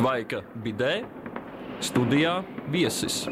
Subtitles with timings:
[0.00, 1.02] Tvaika bidē
[1.84, 2.38] studijā
[2.72, 3.26] viesis.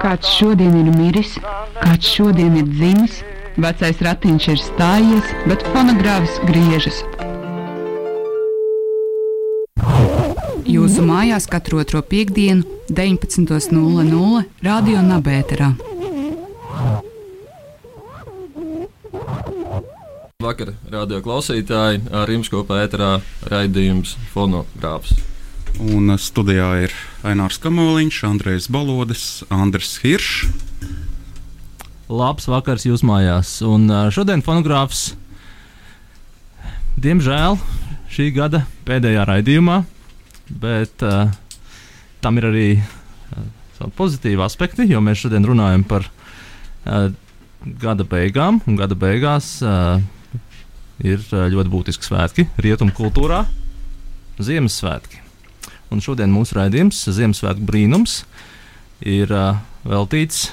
[0.00, 1.36] Kāds šodien ir miris,
[1.76, 3.20] kāds šodien ir dzimis,
[3.62, 6.98] vecais ratiņš ir stājies, bet fonogrāfs griežas.
[10.66, 15.91] Jūsu mājās katru otro piekdienu, 19.00 Radio Nabērā.
[20.52, 25.14] Vakar radio klausītāji ar jums kopā ēterā raidījums fonogrāfs.
[25.80, 30.52] Un studijā ir Ainārs Kamoliņš, Andrejs Balodis, Andris Hiršs.
[32.12, 33.54] Labs vakars jūs mājās.
[33.64, 35.14] Un šodien fonogrāfs,
[37.00, 37.56] diemžēl,
[38.12, 39.80] šī gada pēdējā raidījumā,
[40.52, 41.32] bet uh,
[42.20, 47.06] tam ir arī uh, savi pozitīvi aspekti, jo mēs šodien runājam par uh,
[47.80, 50.02] gada beigām, un gada beigās uh,
[51.02, 53.44] ir ļoti būtiski svētki rietumu kultūrā-
[54.46, 55.20] Ziemassvētki.
[55.92, 58.22] Un šodien mūsu raidījums, Ziemassvētku brīnums,
[59.04, 60.50] ir uh, veltīts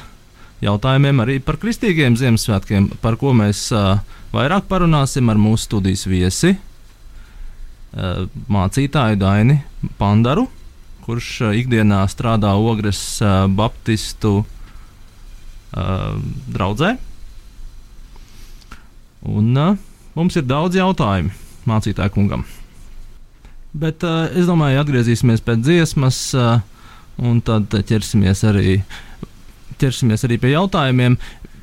[0.63, 4.01] jautājumiem arī par kristīgiem Ziemassvētkiem, par ko mēs uh,
[4.33, 9.61] vairāk parunāsim ar mūsu studijas viesi, uh, mācītāju Daini
[10.01, 10.47] Pandaru,
[11.05, 16.17] kurš uh, ikdienā strādā Ogres uh, Baptistu uh,
[16.49, 16.97] draudzē.
[19.29, 19.77] Un uh,
[20.19, 21.31] mums ir daudz jautājumu
[21.69, 22.45] mācītāju kungam.
[23.79, 26.57] Bet uh, es domāju, atgriezīsimies pēc dziesmas, uh,
[27.21, 28.79] un tad ķersimies arī,
[29.81, 31.19] ķersimies arī pie jautājumiem.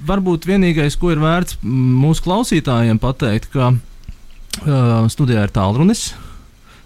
[0.06, 6.12] Varbūt vienīgais, ko ir vērts mūsu klausītājiem pateikt, ka uh, studijā ir tālrunis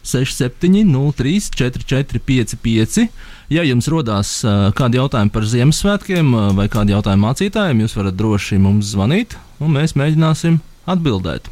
[0.06, 3.08] 6703, 4455.
[3.52, 8.16] Ja jums rodās uh, kādi jautājumi par Ziemassvētkiem uh, vai kādi jautājumi mācītājiem, jūs varat
[8.16, 11.50] droši mums zvanīt, un mēs mēģināsim atbildēt.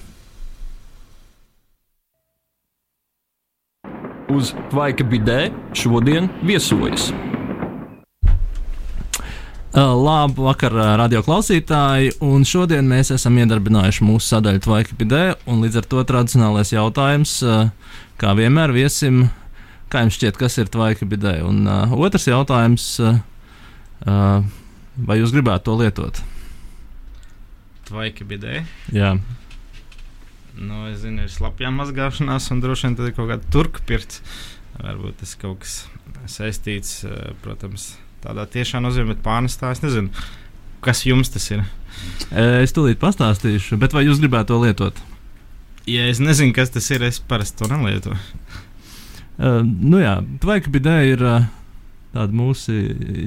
[4.29, 7.09] Uz Tvaika bidē šodien viesojas.
[9.73, 12.13] Labu vakar, uh, radio klausītāji!
[12.25, 17.39] Un šodien mēs esam iedarbinājuši mūsu sadaļu Tvaikipidē, un līdz ar to tradicionālais jautājums,
[18.21, 19.31] kā vienmēr, viesim,
[19.89, 21.39] kā jums šķiet, kas ir Tvaikipidē?
[21.49, 23.23] Un uh, otrs jautājums, uh,
[24.05, 24.45] uh,
[25.09, 26.21] vai jūs gribētu to lietot?
[27.89, 28.61] Tvaika bidē.
[28.93, 29.15] Jā,
[30.59, 34.23] Nu, es zinu, ir slapjā mazgāšanās, un droši vien tad ir kaut kāda turka pirts.
[34.79, 35.77] Varbūt tas kaut kas
[36.31, 37.93] saistīts, eh, protams,
[38.23, 40.11] tādā tiešā nozīmē, bet pārnestā es nezinu,
[40.83, 41.63] kas jums tas ir.
[42.31, 45.01] Uh, es tūlīt pastāstīšu, bet vai jūs gribētu to lietot?
[45.89, 48.19] Ja es nezinu, kas tas ir, es parasti to nelietoju.
[49.39, 51.49] Uh, nu jā, Tvaikipidē ir uh,
[52.15, 52.75] tāda mūsu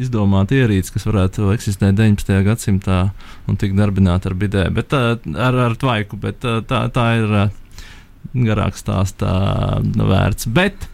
[0.02, 2.38] izdomāta ierīce, kas varētu eksistēt 19.
[2.46, 3.02] gadsimtā
[3.50, 7.36] un tikt darbināta ar bidē, bet uh, ar, ar tvaiku, bet tā, tā ir
[8.48, 10.50] garāks stāsts uh, vērts.
[10.54, 10.88] Bet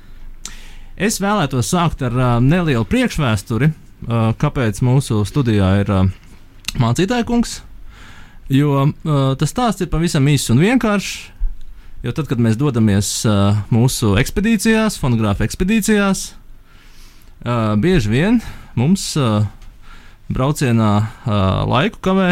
[0.98, 3.72] es vēlētos sākt ar nelielu priekšvēsturi,
[4.42, 5.90] kāpēc mūsu studijā ir
[6.78, 7.56] mācītāja kungs,
[8.54, 8.92] jo
[9.42, 11.16] tas stāsts ir pavisam īss un vienkāršs.
[12.06, 16.47] Jo tad, kad mēs dodamies uh, mūsu ekspedīcijās, fonogrāfa ekspedīcijās, uh,
[17.44, 18.42] bieži vien
[18.78, 19.46] mums uh,
[20.30, 21.36] braucienā uh,
[21.68, 22.31] laiku kavē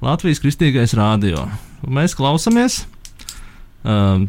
[0.00, 1.44] Latvijas kristīgais rādio.
[1.84, 2.82] Un Mēs klausāmies,
[3.84, 4.24] uh,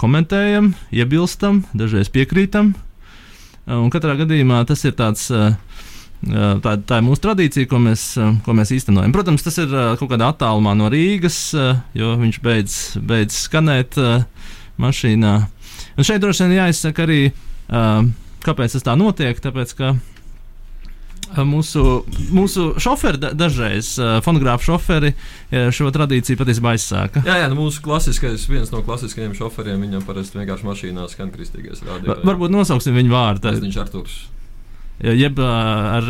[0.00, 2.72] komentējam, iebilstam, dažreiz piekrītam.
[3.66, 5.28] Uh, katrā gadījumā tas ir tāds.
[5.30, 9.10] Uh, uh, Tā, tā ir mūsu tradīcija, ko mēs, uh, ko mēs īstenojam.
[9.14, 13.98] Protams, tas ir uh, kaut kādā attālumā no Rīgas, uh, jo viņš beidz, beidz skanēt
[13.98, 14.22] uh,
[14.82, 15.32] mašīnā.
[15.98, 17.24] Un šeit droši vien jāizsaka arī,
[17.74, 18.06] uh,
[18.46, 19.38] kāpēc tas tā notiek.
[19.42, 21.84] Tāpēc, ka uh, mūsu,
[22.34, 27.24] mūsu šoferi da, dažreiz, uh, fonogrāfu šoferi, uh, šo tradīciju patiesībā aizsāka.
[27.28, 31.84] Jā, jā nu mūsu klasiskais, viens no klasiskajiem šoferiem, viņam parasti vienkārši mašīnā skan kristīgais
[31.86, 32.24] rādījums.
[32.28, 33.56] Varbūt nosauksim viņu vārdu.
[33.62, 34.22] Viņš Arturs.
[35.02, 36.08] Jeb ar,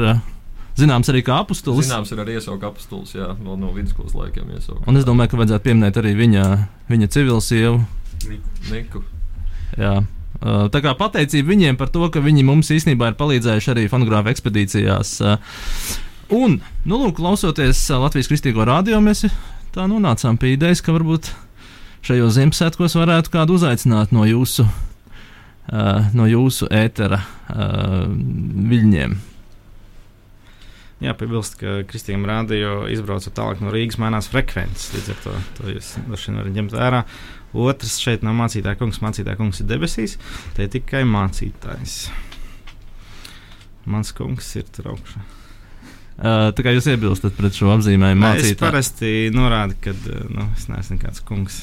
[0.77, 1.87] zināms, arī kā apustulis.
[1.89, 4.85] Zināms, ir arī iesauka apstulis, jā, no, no vidusskolas laikiem iesauka.
[4.91, 6.49] Un es domāju, ka vajadzētu pieminēt arī viņa,
[6.93, 7.79] viņa civilsievu.
[8.69, 9.03] Niku.
[9.81, 10.03] Jā.
[10.43, 14.33] Uh, Tā kā pateicība viņiem par to, ka viņi mums īstenībā ir palīdzējuši arī fonogrāfa
[14.35, 15.19] ekspedīcijās.
[15.23, 15.37] Uh,
[16.33, 16.55] Un,
[16.89, 19.27] nu, lūk, klausoties uh, Latvijas kristīgo rādio, mēs
[19.75, 21.29] tā nonācām pie idejas, ka varbūt
[22.09, 24.65] šajos Ziemassvētkos varētu kādu uzaicināt no jūsu,
[26.17, 27.21] no jūsu ētera
[27.53, 29.15] viļņiem.
[31.03, 34.93] Jā, piebilst, ka Kristīna Rādio izbrauca tālāk no Rīgas, mainās frekvences.
[34.95, 37.01] Līdz ar to, to jūs droši vien varat ņemt vērā.
[37.59, 40.15] Otrs šeit nav mācītāja kungs, mācītāja kungs ir debesīs,
[40.57, 41.97] te ir tikai mācītājs.
[43.91, 45.25] Mans kungs ir tur augšā.
[46.23, 49.95] Uh, tā kā jūs iebilstat pret šo apzīmējumu, Nē, Es parasti norādu, ka
[50.31, 51.63] nu, es neesmu nekāds kungs.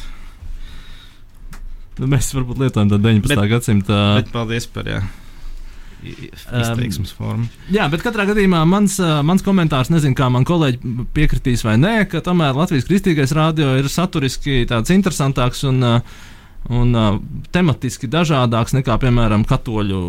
[2.02, 3.30] nu, mēs varbūt lietojam tādu 19.
[3.40, 4.00] Bet- gadsimta.
[4.20, 5.00] Bet paldies par jā,
[6.04, 7.48] i- i- izteiksmes formu.
[7.72, 12.08] Jā, bet katrā gadījumā mans, ā, mans komentārs, nezinu, kā man kolēģi piekritīs vai nē,
[12.12, 16.02] ka tomēr Latvijas kristīgais radio ir saturiski tāds interesantāks un, ā,
[16.70, 17.06] un ā,
[17.52, 20.02] tematiski dažādāks nekā, piemēram, katoļu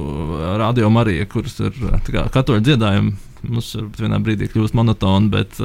[0.58, 1.72] radio Marija, kuras ir
[2.10, 3.14] kā katoļu dziedājumi.
[3.48, 5.56] Mums ir vienā brīdī kļūst monotoni, bet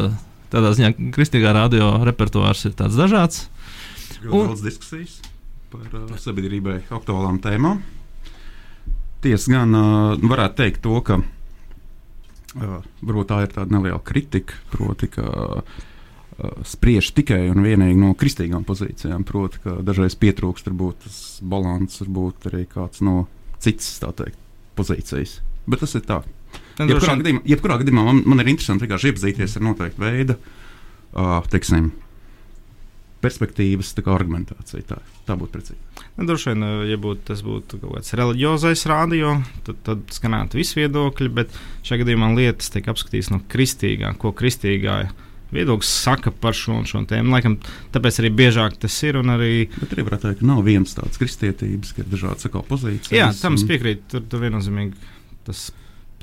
[0.54, 3.48] tādā ziņā kristīgā radio repertuārs ir tāds dažāds.
[4.24, 5.18] Un- Ļoti daudz diskusijas
[5.69, 7.81] par uh, sabiedrībai aktuālām tēmām.
[9.25, 9.74] Tiesa gan
[10.22, 11.18] varētu teikt to, ka
[12.56, 15.63] varbūt tā ir tāda neliela kritika, proti, ka
[16.68, 19.24] spriež tikai un vienīgi no kristīgām pozīcijām.
[19.27, 23.25] Proti, ka dažreiz pietrūkst varbūt tas balans, varbūt arī kāds no
[23.63, 24.39] citas teikt,
[24.77, 25.39] pozīcijas.
[25.66, 26.21] Bet tas ir tā.
[26.78, 30.36] Nu, Jebkurā gadījumā, jebkurā gadījumā man, man ir interesanti vienkārši iepazīties ar noteiktu veidu,
[31.16, 31.89] uh, teiksim,
[33.24, 34.86] perspektīvas tā argumentāciju.
[34.92, 36.05] Tā, tā būtu precīzi.
[36.15, 39.35] Nu, Droši vien, eh, ja būtu, tas būtu kaut kāds reliģiozais rādio,
[39.67, 45.01] tad, tad skanētu visi viedokļi, bet šajā gadījumā lietas tiek apskatītas no kristīgā, ko kristīgā
[45.56, 47.35] viedoklis saka par šo un šo tēmu.
[47.35, 47.57] Laikam,
[47.95, 49.19] tāpēc arī biežāk tas ir.
[49.19, 53.13] Arī, Bet arī varētu teikt, ka nav vienas tādas kristietības, ka ir dažādas atkal pozīcijas.
[53.15, 54.07] jā, tam es piekrītu.
[54.11, 54.95] Tur, tur viennozīmīgi
[55.45, 55.68] tas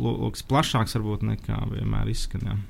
[0.02, 2.64] lokus plašāks varbūt nekā vienmēr izskan.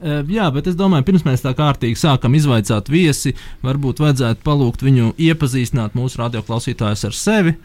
[0.00, 0.46] Jā.
[0.54, 3.34] Bet es domāju, pirms mēs tā kārtīgi sākam izvaicāt viesi,
[3.66, 7.56] varbūt vajadzētu palūgt viņu iepazīstināt mūsu radioklausītājus ar sevi.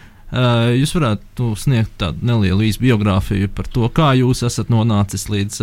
[0.76, 5.62] Jūs varētu sniegt tādu nelielu īsu biogrāfiju par to, kā jūs esat nonācis līdz,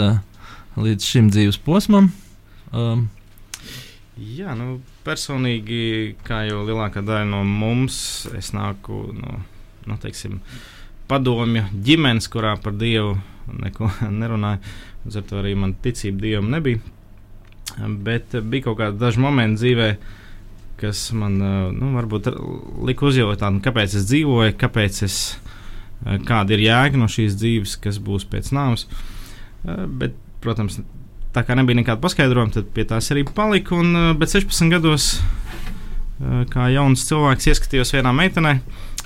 [0.81, 2.09] līdz šim dzīves posmam.
[2.73, 3.11] Um,
[4.21, 4.77] Jā, nu,
[5.07, 7.97] personīgi, kā jau lielākā daļa no mums,
[8.37, 9.39] es nāku no
[9.89, 10.37] nu, teiksim,
[11.09, 13.17] padomju ģimenes, kurā par Dievu
[13.63, 13.89] neko
[14.21, 14.61] nerunāju.
[15.05, 16.81] Līdz ar to arī man ticība Dievam nebija.
[18.07, 19.89] Bet eh, bija kaut kādi daži momenti dzīvē,
[20.83, 22.31] kas man eh, nu, varbūt
[22.89, 25.19] lika uzjautāt, nu, kāpēc es dzīvoju, kāpēc es,
[26.05, 28.89] eh, kāda ir jēga no šīs dzīves, kas būs pēc nāves.
[29.63, 30.81] Bet, protams,
[31.31, 33.79] tā kā nebija nekāda paskaidrojuma, tad pie tās arī paliku.
[33.79, 35.13] Un, bet 16 gados,
[36.51, 38.57] kā jauns cilvēks, ieskatījos vienā meitenē,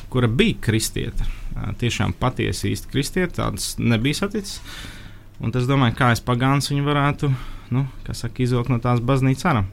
[0.09, 1.27] kura bija kristiete.
[1.57, 4.61] Eh, Tiešām patiesi īsti kristiete, tādas nebija saticis.
[5.43, 7.33] Un tas, domāju, kā es pagāns viņu varētu,
[7.75, 9.67] nu, kā saka, izvilkt no tās baznīcas ārā.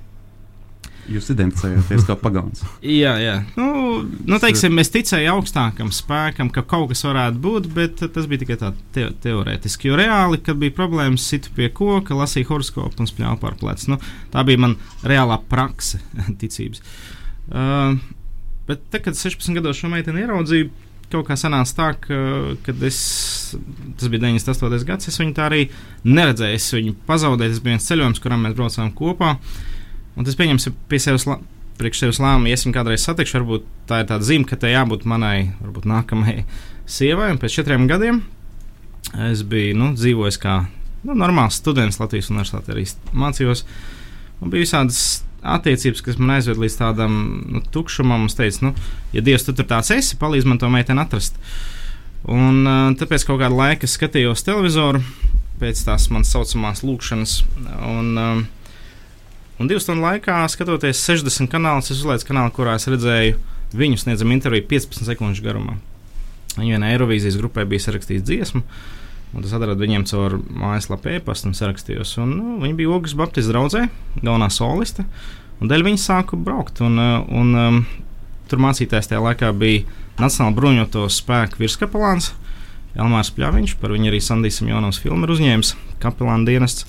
[1.12, 2.62] Jūs identificējaties kā pagāns.
[3.02, 3.34] Jā, jā.
[3.60, 8.44] Nu, nu, teiksim, es ticēju augstākam spēkam, ka kaut kas varētu būt, bet tas bija
[8.46, 9.90] tikai tā te teorētiski.
[9.90, 13.92] Jo reāli, kad bija problēmas, situ pie koka, lasīju horoskopu un spļāvu pār plecu.
[13.92, 14.00] Nu,
[14.32, 16.00] tā bija mana reālā prakse
[16.42, 16.84] ticības.
[17.52, 18.00] Uh,
[18.70, 20.72] bet tad, kad 16 gados šo meiteni ieraudzīju,
[21.14, 22.20] kaut kā sanāca tā, ka,
[22.66, 23.00] kad es,
[24.00, 24.84] tas bija 98.
[24.88, 25.64] gads, es viņu tā arī
[26.06, 26.60] neredzēju.
[26.60, 27.56] Es viņu pazaudēju.
[27.56, 29.36] Tas bija viens ceļojums, kurā mēs braucām kopā.
[30.18, 31.26] Un tas pieņems pie sevis,
[31.80, 35.54] priekš sevis lēmumu, esmu kādreiz satikšu, varbūt tā ir tāda zīme, ka tai jābūt manai,
[35.64, 36.46] varbūt nākamajai
[36.86, 37.32] sievai.
[37.34, 38.22] Un pēc četriem gadiem
[39.30, 40.64] es biju nu, dzīvojis kā
[41.04, 42.86] nu, normāls students Latvijas universitātē, arī
[43.18, 43.66] mācījos.
[44.42, 47.20] Un bija visādas attiecības, kas man aizved līdz tādam
[47.52, 48.26] nu, tukšumam.
[48.30, 48.74] Es teicu, nu,
[49.16, 51.38] ja Dievs tu tur tāds esi, palīdz man to meiteni atrast.
[52.24, 55.04] Un uh, tāpēc kaut kādu laiku skatījos televizoru
[55.60, 57.40] pēc tās manas saucamās lūkšanas.
[57.92, 58.46] Un, um,
[59.62, 63.38] Un divu stundu laikā, skatoties 60 kanālus, es uzlaidu kanālu, kurā es redzēju
[63.78, 65.78] viņu sniedzam interviju 15 sekundžu garumā.
[66.58, 68.64] Viņa vienā Eirovīzijas grupē bija sarakstījusi dziesmu,
[69.34, 72.16] un tas atrada viņiem caur mājaslapu e-pastu un sarakstījos.
[72.24, 73.88] Un, nu, viņa bija Ogas Baptistu draudzē,
[74.22, 75.06] galvenā soliste,
[75.60, 76.84] un dēļ viņa sāku braukt.
[76.86, 77.82] Un, uh, un, um,
[78.52, 79.84] tur mācītājs tajā laikā bija
[80.22, 82.34] Nacionāla bruņoto spēku virskapelāns
[82.94, 85.74] Elmārs Pļaviņš, par viņu arī Sandijs Jonovs filmu ir uzņēmis
[86.04, 86.86] kapelāna dienests.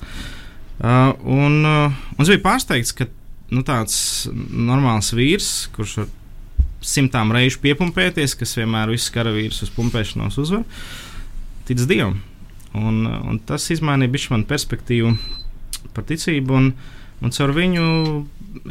[0.75, 3.07] Uh, un, uh, un es biju pārsteigts, ka
[3.49, 3.97] nu, tāds
[4.35, 6.13] normāls vīrs, kurš var
[6.85, 10.65] simtām reižu piepumpēties, kas vienmēr visus karavīrus uz pumpēšanos uzvar,
[11.65, 12.19] tic Dievam.
[12.75, 15.13] Un, un tas izmainīja bišķi manu perspektīvu
[15.95, 16.71] par ticību, un,
[17.23, 17.85] un caur viņu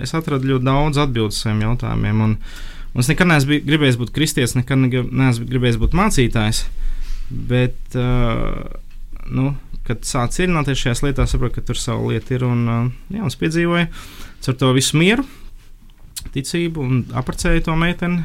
[0.04, 2.22] es atradu ļoti daudz atbildes saviem jautājumiem.
[2.26, 2.34] Un,
[2.92, 6.64] un es nekad neesmu gribējis būt kristietis, nekad neesmu gribējis būt mācītājs,
[7.50, 8.64] bet uh,
[9.32, 9.54] nu,
[9.88, 12.46] kad sāc iedziļināties šajās lietās, saprotu, ka tur sava lieta ir.
[12.48, 13.88] Un, uh, jā, un es piedzīvoju
[14.44, 15.24] ar to visu mieru,
[16.34, 18.24] ticību un apprecēju to meiteni.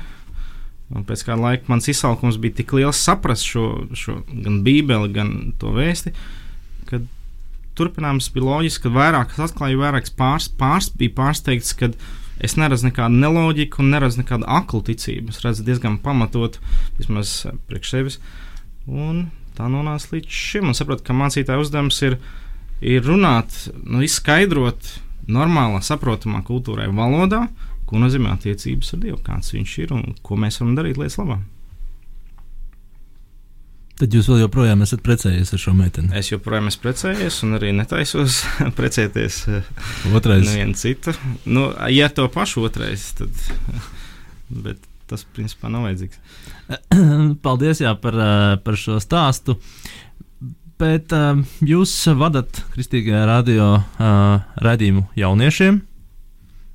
[0.89, 5.33] Un pēc kāda laika mans izsalkums bija tik liels saprast šo, šo gan bībeli, gan
[5.61, 6.15] to vēsti,
[6.89, 7.01] ka
[7.77, 11.91] turpinājums bija loģisks, ka vairāk es atklāju, vairāk pārs, pārs, bija pārsteigts, ka
[12.41, 15.33] es neredzu nekādu neloģiku un neredzu nekādu aklu ticību.
[15.33, 16.63] Es redzu diezgan pamatotu,
[16.97, 18.19] vismaz priekš sevis.
[18.89, 19.27] Un
[19.59, 20.71] tā nonāca līdz šim.
[20.71, 22.17] Un saprotu, ka mācītāja uzdevums ir,
[22.81, 24.95] ir runāt, nu, izskaidrot
[25.29, 27.45] normālā, saprotamā kultūrai valodā,
[27.89, 31.39] ko nozīmē attiecības ar Dievu, kāds viņš ir un ko mēs varam darīt lietas labā.
[33.99, 36.13] Tad jūs vēl joprojām esat precējies ar šo meiteni.
[36.15, 38.37] Es joprojām esmu precējies, un arī netaisos
[38.77, 39.41] precēties
[40.15, 40.45] Otrais.
[40.47, 41.15] nevienu citu.
[41.43, 43.41] Nu, ja to pašu otrais, tad.
[44.67, 46.21] Bet tas, principā, nav vajadzīgs.
[47.45, 49.57] Paldies jā, par, eh, par šo stāstu.
[50.79, 53.65] Bet uh, jūs vadat Kristīgajā radio
[54.63, 55.81] raidījumu jauniešiem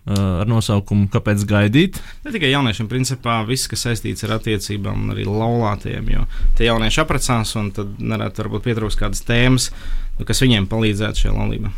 [0.05, 1.97] ar nosaukumu Kāpēc gaidīt?
[2.27, 6.27] Ne tikai jauniešiem, principā viss, kas saistīts ar attiecībām, arī laulātiem, jo
[6.59, 9.71] tie jaunieši apprecās un tad nereti varbūt pietrūks kādas tēmas,
[10.19, 11.73] nu, kas viņiem palīdzētu šajā laulībā.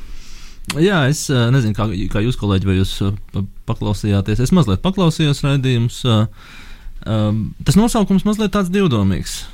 [0.82, 2.96] Jā, es uh, nezinu, kā, kā jūs, kolēģi, vai jūs
[3.30, 4.42] pa- paklausījāties.
[4.42, 6.00] Es mazliet paklausījos raidījumus.
[7.06, 9.44] Um, tas nosaukums mazliet tāds divdomīgs.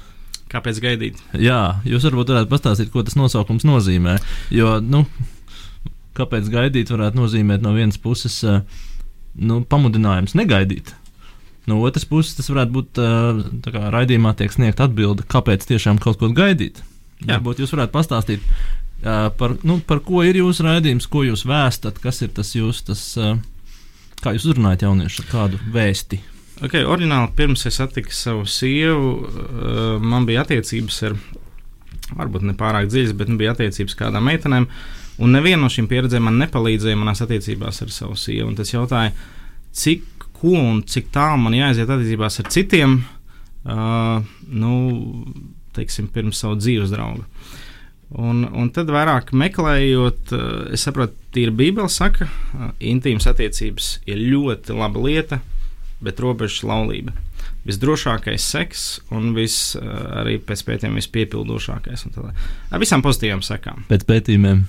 [0.53, 1.21] Kāpēc gaidīt?
[1.37, 4.19] Jā, jūs varbūt varētu pastāstīt, ko tas nosaukums nozīmē.
[4.53, 5.05] Jo, nu,
[6.17, 8.61] kāpēc gaidīt, varētu nozīmēt no vienas puses uh,
[9.35, 10.95] nu, pamudinājums negaidīt.
[11.71, 16.01] No otras puses, tas varētu būt uh, tā kā raidījumā tiek sniegta atbilde, kāpēc tiešām
[16.03, 16.83] kaut ko gaidīt.
[17.23, 17.37] Jā.
[17.37, 18.43] Varbūt jūs varētu pastāstīt,
[19.05, 22.89] uh, par, nu, par ko ir jūsu raidījums, ko jūs vēstat, kas ir tas jūsu,
[22.91, 23.37] tas, uh,
[24.25, 26.19] kā jūs uzrunājat jauniešu, kādu vēsti.
[26.63, 31.17] Ok, oriģināli pirms es satiku savu sievu, uh, man bija attiecības ar,
[32.19, 34.67] varbūt ne pārāk dziļas, bet bija attiecības ar kādām meitenēm.
[35.21, 38.49] Un neviena no šīm pieredzēm man nepalīdzēja manās attiecībās ar savu sievu.
[38.49, 39.13] Un tas jautāja,
[39.77, 42.97] cik ko un cik tālu man jāaiziet attiecībās ar citiem,
[43.69, 44.73] uh, nu,
[45.77, 47.27] teiksim, pirms savu dzīves draugu.
[48.13, 54.21] Un, un tad vairāk meklējot, uh, es saprotu, tīra Bībele saka, uh, intīmas attiecības ir
[54.33, 55.41] ļoti laba lieta,
[56.03, 57.15] bet robežas laulība.
[57.63, 59.89] Visdrošākais seks un vis, uh,
[60.25, 62.09] arī pēc pētījumiem vispiepildošākais.
[62.19, 63.87] Ar visām pozitīvām sekām.
[63.93, 64.67] Pēc pētījumiem.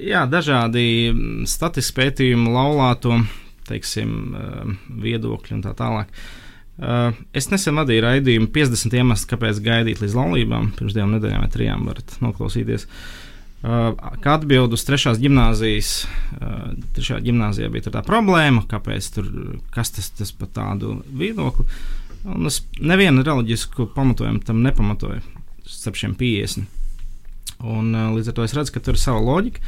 [0.00, 3.18] Jā, dažādi mm, statistiski pētījumi, laulāto
[3.68, 4.70] teiksim, uh,
[5.02, 6.12] viedokļi un tā tālāk.
[6.82, 10.72] Uh, es nesen vadīju raidījumu 50 iemesli, kāpēc gaidīt līdz laulībām.
[10.78, 12.88] Pirms divām nedēļām vai trijām varat noklausīties.
[13.62, 13.92] Uh,
[14.24, 15.92] kā atbild uz trešās gimnāzijas,
[16.96, 19.28] trešā gimnāzijā bija tā problēma, kāpēc tur,
[19.76, 21.68] kas tas, tas par tādu viedokli.
[22.32, 25.20] Un es nevienu reliģisku pamatojumu tam nepamatoju
[25.68, 26.81] starp šiem 50.
[27.62, 29.62] Un, uh, līdz ar to es redzu, ka tur ir sava loģika.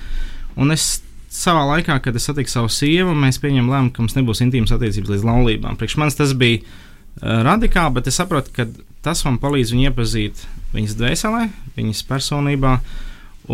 [0.60, 1.02] Un es
[1.34, 5.14] savā laikā, kad es satiku savu sievu, mēs pieņēmām lēmumu, ka mums nebūs intīmas attiecības
[5.14, 5.78] līdz laulībām.
[5.80, 8.68] Priekš manis tas bija uh, radikāli, bet es saprotu, ka
[9.04, 11.48] tas man palīdz viņu iepazīt viņas dvēselē,
[11.78, 12.78] viņas personībā.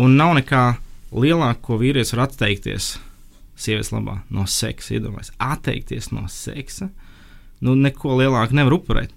[0.01, 0.65] Un nav nekā
[1.11, 2.93] lielāka, ko vīrietis var atteikties
[3.61, 4.95] sievietes labā no seksa.
[4.95, 6.89] Iedomājieties, atteikties no seksa.
[7.61, 9.11] Nu, neko lielāku nevar upurēt.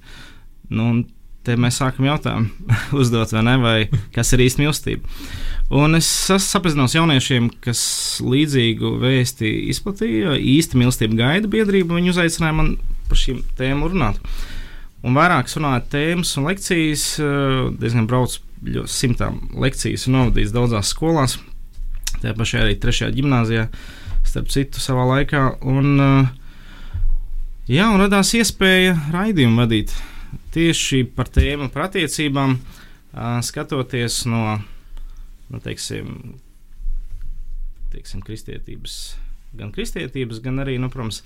[0.73, 1.05] Nu,
[1.45, 2.49] te mēs sākam jautājumu
[3.01, 3.77] uzdot, vai ne, vai
[4.15, 5.05] kas ir īsta mīlestība.
[5.75, 6.07] Un es
[6.45, 7.81] sapazinos jauniešiem, kas
[8.21, 10.35] līdzīgu vēsti izplatīja.
[10.37, 12.75] Īsta mīlestība gaida biedrība, viņi uzaicināja man
[13.09, 14.21] par šīm tēmām runāt.
[15.05, 20.93] Un vairākas runāt tēmas un lekcijas, eh, diezgan brauc ļo- simtām lekcijas un novadījis daudzās
[20.93, 21.39] skolās,
[22.21, 23.69] tajā pašā arī trešajā gimnāzijā,
[24.25, 25.45] starp citu, savā laikā.
[25.65, 26.29] Un, eh,
[27.69, 29.93] jā, un radās iespēja raidījumu vadīt
[30.55, 32.57] tieši par tēmu par attiecībām,
[33.47, 34.43] skatoties no,
[35.51, 36.37] nu, teiksim,
[37.95, 38.99] teiksim, kristietības,
[39.59, 41.23] gan kristietības, gan arī, nu, protams,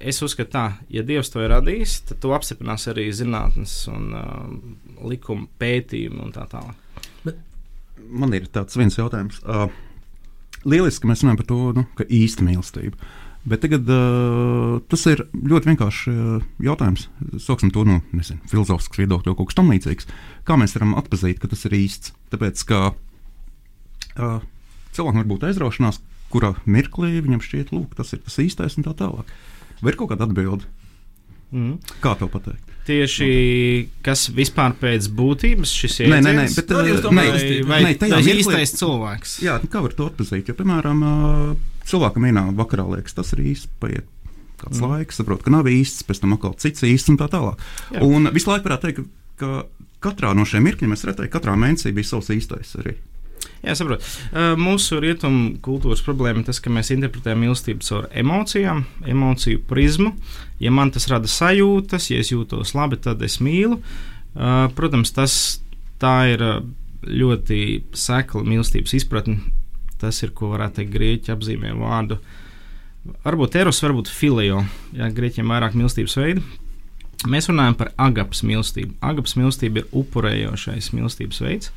[0.00, 5.06] es uzskatu tā, ja Dievs to ir radījis, tad to apstiprinās arī zinātnes un uh,
[5.08, 7.36] likuma pētījumi un tā tālāk.
[8.10, 9.42] Man ir tāds viens jautājums.
[9.44, 9.68] Uh,
[10.64, 12.96] lieliski, ka mēs runājam par to, nu, ka īsta mīlestība.
[13.48, 17.06] Bet tagad uh, tas ir ļoti vienkāršs uh, jautājums.
[17.40, 20.10] Sāksim to no nezinu, filozofiskas viedokļa, kaut kas tamlīdzīgs.
[20.44, 22.12] Kā mēs varam atpazīt, ka tas ir īsts?
[22.34, 24.42] Tāpēc, ka uh,
[24.92, 28.92] cilvēkam var būt aizraušanās, kurā mirklī viņam šķiet, lūk, tas ir tas īstais un tā
[29.00, 29.32] tālāk.
[29.80, 30.68] Vai ir kaut kāda atbilde?
[31.50, 31.80] Mm.
[32.04, 32.68] Kā to pateikt?
[32.90, 33.30] Tieši
[34.04, 36.12] kas vispār pēc būtības šis ir?
[36.12, 39.40] Nē, nē, nē, bet, uh, tas ir īstais cilvēks?
[39.44, 40.50] Jā, nu kā var to atpazīt?
[40.50, 41.14] Jo, piemēram, ā,
[41.88, 44.04] cilvēkam vienā vakarā liekas, tas ir īsts, paiet
[44.60, 44.90] kāds Mm.
[44.90, 47.58] laiks, saprot, ka nav īsts, pēc tam atkal cits īsts un tā tālāk.
[47.92, 48.02] Jā.
[48.04, 49.06] Un visu laiku varētu teikt,
[49.36, 49.64] ka,
[50.00, 52.96] ka katrā no šiem mirkļiem es redzēju, ka katrā mēnesī bija savs īstais arī.
[53.64, 54.04] Jā, saprotu.
[54.56, 60.14] Mūsu rietumu kultūras problēma ir tas, ka mēs interpretējam mīlestību caur emocijām, emociju prizmu.
[60.60, 63.80] Ja man tas rada sajūtas, ja es jūtos labi, tad es mīlu.
[64.76, 65.60] Protams, tas
[66.00, 66.44] tā ir
[67.04, 69.40] ļoti sekla mīlestības izpratne.
[70.00, 72.20] Tas ir, ko varētu teikt, grieķi apzīmē vārdu.
[73.24, 74.64] Varbūt eros, varbūt filio.
[74.96, 76.44] Jā, grieķiem vairāk mīlestības veidu.
[77.30, 78.94] Mēs runājam par agapas mīlestību.
[79.04, 81.74] Agapas mīlestība ir upurējošais mīlestības veids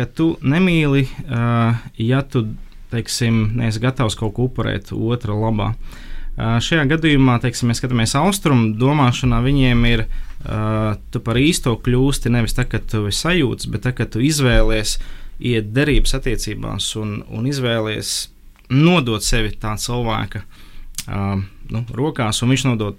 [0.00, 2.46] ka tu nemīli, uh, ja tu,
[2.90, 5.74] teiksim, neesi gatavs kaut ko upurēt otra labā.
[6.40, 12.32] Uh, šajā gadījumā, teiksim, mēs skatāmies austrumu domāšanā, viņiem ir uh, tu par īsto kļūsti
[12.32, 14.96] nevis tā, ka tu sajūts, bet tā, ka tu izvēlies
[15.40, 18.30] iet derības attiecībās un, un izvēlies
[18.70, 21.38] nodot sevi tā cilvēka uh,
[21.70, 22.98] nu, rokās, un viņš nodod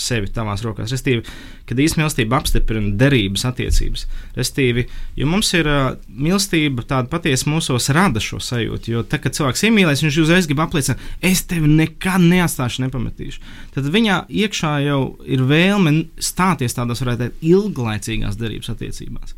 [0.00, 0.92] sevi tavās rokās.
[0.94, 1.24] Restīvi,
[1.68, 4.06] kad īstenībā mīlestība apstiprina derības attiecības.
[4.38, 4.86] Restīvi,
[5.18, 8.94] jo mums ir uh, mīlestība tāda patiesa mūsos rada šo sajūtu.
[8.94, 13.42] Jo tad, kad cilvēks iemīlēs, viņš uzreiz grib apliecināt, es tevi nekad neatstāšu, nepametīšu.
[13.76, 19.36] Tad viņā iekšā jau ir vēlme stāties tādās, varētu teikt, ilglaicīgās derības attiecībās.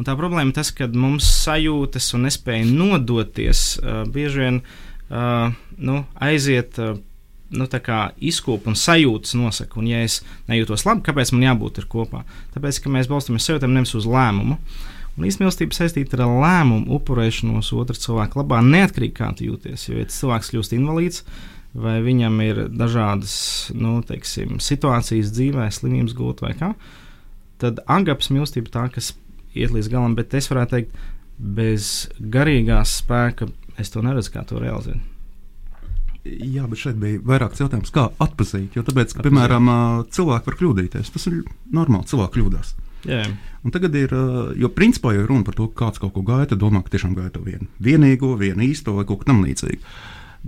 [0.00, 5.52] Un tā problēma ir tas, ka mums sajūtas un nespēja nodoties uh, bieži vien uh,
[5.76, 6.80] nu, aiziet.
[6.80, 6.96] Uh,
[7.50, 9.80] nu, izkūpa un sajūtas nosaka.
[9.80, 12.22] Un, ja es nejūtos labi, kāpēc man jābūt kopā?
[12.54, 14.56] Tāpēc, ka mēs balstāmies sajūtām nevis uz lēmumu.
[15.18, 19.88] Un īstenībā saistīta ar lēmumu upurēšanos otra cilvēka labā, neatkarīgi kā tu jūties.
[19.90, 21.24] Jo, ja cilvēks kļūst invalīds,
[21.74, 23.34] vai viņam ir dažādas
[23.76, 26.70] nu, teiksim, situācijas dzīvē, slimības gūta vai kā,
[27.60, 29.12] tad agapas mīlestība tā, kas
[29.54, 31.00] iet līdz galam, bet es varētu teikt,
[31.40, 31.86] bez
[32.20, 33.48] garīgās spēka
[33.80, 35.00] es to neredzu, kā to realizēt.
[36.24, 38.74] Jā, bet šeit bija vairāks jautājums, kā atpazīt.
[38.76, 39.70] Jo, tāpēc, ka, piemēram,
[40.12, 41.12] cilvēki var kļūdīties.
[41.14, 41.38] Tas ir
[41.72, 42.74] normāli, cilvēki kļūdās.
[43.08, 43.22] Jā.
[43.64, 44.12] Un tagad ir,
[44.60, 47.32] jo principā jau runa par to, ka kāds kaut ko gaida, domā, ka tiešām gaida
[47.38, 49.80] to vienu vienīgo, vienu īsto vai kaut ko tam līdzīgu.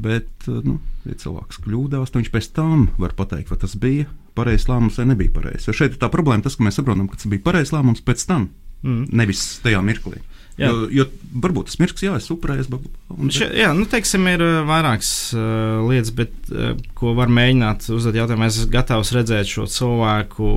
[0.05, 0.79] Bet, nu,
[1.09, 5.09] ja cilvēks kļūdās, tad viņš pēc tam var pateikt, vai tas bija pareizs lēmums vai
[5.11, 5.69] nebija pareizs.
[5.69, 8.25] Jo šeit ir tā problēma, tas, ka mēs saprotam, ka tas bija pareizs lēmums pēc
[8.29, 8.49] tam,
[8.83, 9.09] mm.
[9.19, 10.21] nevis tajā mirklī.
[10.61, 10.69] Jā.
[10.69, 11.07] Jo, jo
[11.43, 12.81] varbūt tas mirklis, jā, es upurēju.
[13.15, 13.31] Un...
[13.33, 18.19] Še, jā, nu, teiksim, ir uh, vairākas uh, lietas, bet, uh, ko var mēģināt uzdot
[18.19, 18.47] jautājumu.
[18.47, 20.53] Es esmu gatavs redzēt šo cilvēku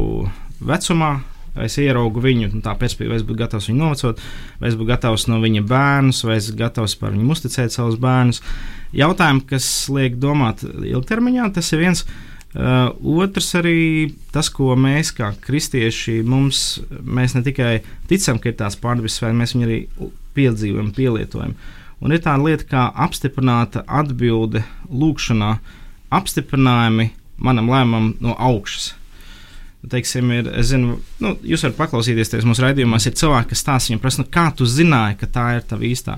[0.67, 1.13] vecumā.
[1.63, 4.19] Es ieraugu viņu tā perspektīvu, vai es būtu gatavs viņu novacot,
[4.59, 7.95] vai es būtu gatavs no viņa bērnus, vai es esmu gatavs par viņu uzticēt savus
[8.03, 8.41] bērnus.
[8.95, 15.33] Jautājumi, kas liek domāt ilgtermiņā, tas ir viens no otrs arī tas, ko mēs kā
[15.43, 19.79] kristieši, mums, mēs ne tikai ticam, ka ir tās pārdabas sfēras, mēs viņu arī
[20.37, 21.55] piedzīvojam, pielietojam.
[22.03, 25.55] Un ir tāda lieta kā apstiprināta atbilde lūkšanā,
[26.15, 27.09] apstiprinājumi
[27.43, 28.93] manam lēmumam no augšas.
[29.85, 34.23] Teiksim, ir, zinu, nu, jūs varat paklausīties, mūsu raidījumos ir cilvēki, kas stāsta, viņam prasa,
[34.23, 36.17] nu, kā tu zināji, ka tā ir tava īstā.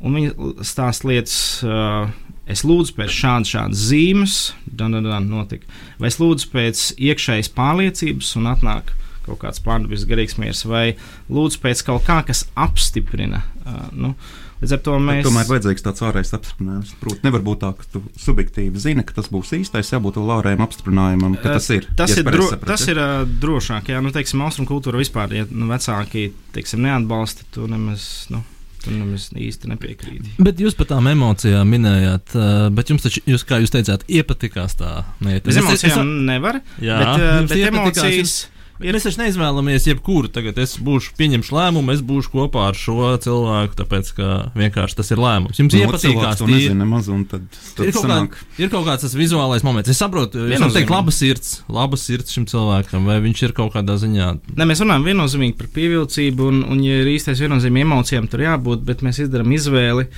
[0.00, 1.36] Un viņi stāsta lietas,
[1.66, 2.08] uh,
[2.50, 5.68] es lūdzu pēc šādas, šādas zīmes, dan, dan, dan, notika.
[6.00, 8.94] vai es lūdzu pēc iekšējas pārliecības un atnāk
[9.26, 10.94] kaut kāds pārdabisks garīgs miers, vai
[11.30, 13.44] lūdzu pēc kaut kā, kas apstiprina.
[13.60, 14.14] Uh, nu,
[14.60, 15.22] Līdz ar to mēs.
[15.22, 16.90] Bet tomēr vajadzīgs tāds ārējs apstiprinājums.
[17.00, 21.38] Protams, nevar būt tā, ka tu subjektīvi zini, ka tas būs īstais, jābūt ārējam apstiprinājumam,
[21.40, 21.88] ka tas ir.
[21.96, 22.92] Tas ir, dro saprat, tas ja?
[22.92, 27.64] ir uh, drošāk, ja, nu, teiksim, austrumu kultūra vispār, ja nu, vecāki, teiksim, neatbalsta, tu
[27.72, 28.42] nemaz, nu,
[28.80, 30.30] Tur nu, es īsti nepiekrītu.
[30.40, 32.32] Bet jūs par tām emocijām minējāt,
[32.76, 35.50] bet jums taču, jūs, kā jūs teicāt, iepatikās tā meitene.
[35.50, 36.62] Bez emocijām es, es, nevar.
[36.80, 38.16] Jā, bet, bet emocijas.
[38.16, 38.38] Jums,
[38.80, 43.10] Ja mēs taču neizvēlamies jebkuru, tagad es būšu pieņemšu lēmumu, es būšu kopā ar šo
[43.20, 45.60] cilvēku, tāpēc ka vienkārši tas ir lēmums.
[45.60, 47.44] Jums no, nu, iepatīkās, to nezinu nemaz, tad,
[47.76, 49.92] tad ir, kaut kā, ir kaut kāds tas vizuālais moments.
[49.92, 53.74] Es saprotu, jūs varat teikt, laba sirds, laba sirds šim cilvēkam, vai viņš ir kaut
[53.76, 54.30] kādā ziņā.
[54.54, 58.86] Ne, mēs runājam viennozīmīgi par pievilcību, un, un ja ir īstais viennozīmīgi emocijām, tur jābūt,
[58.88, 60.08] bet mēs izdarām izvēli.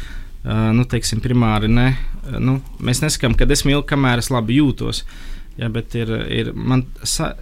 [0.42, 1.92] Uh, nu, teiksim, primāri ne.
[2.26, 5.02] Uh, nu, mēs nesakām, ka es mīlu, kamēr es labi jūtos.
[5.02, 7.34] Uh, Ja, bet ir, ir man, sa,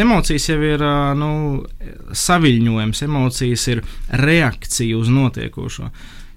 [0.00, 0.82] emocijas jau ir
[1.16, 1.30] nu,
[2.12, 3.80] saviņojums, emocijas ir
[4.20, 5.88] reakcija uz notiekošo.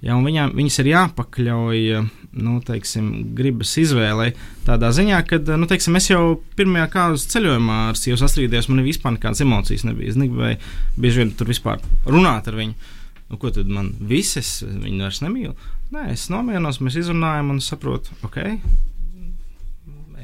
[0.04, 1.80] Ja, viņām, viņas ir jāpakļauj
[2.38, 4.30] nu, teiksim, gribas izvēlei.
[4.66, 9.16] Tādā ziņā, ka nu, teiksim, es jau pirmajā kādas ceļojumā ar sievu sastrīdījos, man vispār
[9.16, 10.12] nekādas emocijas nebija.
[10.12, 12.94] Es negribēju bieži vien tur vispār runāt ar viņu.
[13.28, 15.56] Nu, ko tad man visas viņa vairs nemīl?
[15.92, 18.38] Nē, es nomienos, mēs izrunājam un saprotu, ok,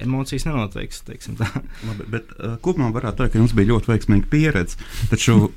[0.03, 1.03] emocijas nenoteiks.
[1.89, 4.81] Labi, bet, uh, kopumā varētu teikt, ka jums bija ļoti veiksmīga pieredze.
[5.11, 5.51] Taču,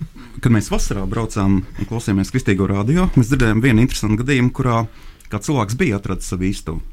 [0.43, 4.84] kad mēs vasarā braucām un klausījāmies Kristīgo radio, mēs dzirdējām vienu interesantu gadījumu, kurā
[5.32, 6.84] cilvēks bija atradzis savu īstumu.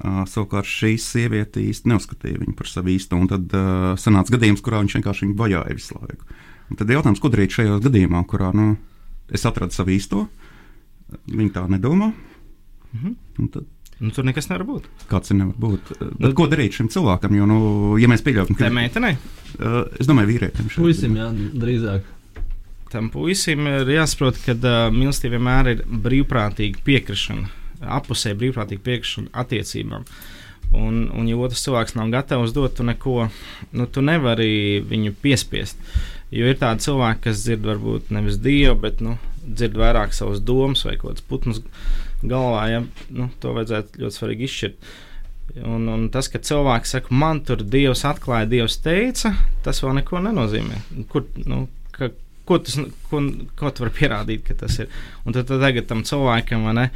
[0.00, 3.28] Uh, savukārt šī sieviete īsti neuzskatīja viņu par savu īstumu.
[3.28, 6.38] Tad uh, sanāca gadījums, kurā viņš vienkārši viņu vajāja visu laiku.
[6.70, 8.70] Un tad jautājums, ko darīt šajā gadījumā, kurā nu,
[9.28, 10.24] es atradu savu īsto,
[11.26, 12.12] viņa tā nedomā.
[12.94, 13.66] Mm -hmm.
[14.00, 14.86] Nu, tur nekas nevar būt.
[15.10, 15.90] Kāds ir nevar būt?
[16.00, 17.34] Bet nu, ko darīt šim cilvēkam?
[17.36, 17.58] Jo, nu,
[18.00, 18.64] ja mēs pieļaujam, ka.
[18.64, 19.18] Tā meitenei?
[19.58, 20.70] Uh, es domāju, vīrietim.
[20.72, 21.28] Puisim, jā,
[21.60, 22.08] drīzāk.
[22.90, 27.52] Tam puisim ir jāsaprot, ka uh, mīlestība vienmēr ir brīvprātīga piekrišana,
[28.00, 30.08] apusē brīvprātīga piekrišana attiecībām.
[30.80, 33.28] Un, un ja otrs cilvēks nav gatavs dot tu neko,
[33.76, 35.76] nu, tu nevari viņu piespiest.
[36.32, 40.86] Jo ir tādi cilvēki, kas dzird varbūt nevis dievu, bet nu, dzird vairāk savas domas
[40.86, 41.62] vai kaut kādas putnas
[42.22, 42.64] galvā.
[42.70, 42.82] Ja?
[43.14, 44.90] Nu, to vajadzētu ļoti svarīgi izšķirt.
[45.66, 49.32] Un, un tas, ka cilvēks saka, man tur Dievs atklāja, Dievs teica,
[49.64, 50.78] tas vēl neko nenozīmē.
[51.10, 51.64] Kur, nu,
[51.96, 52.12] ka,
[52.46, 52.78] ko, tas,
[53.10, 53.22] ko,
[53.58, 54.92] ko tu vari pierādīt, ka tas ir?
[55.24, 56.86] Un tad, tad tagad tam cilvēkam, ne,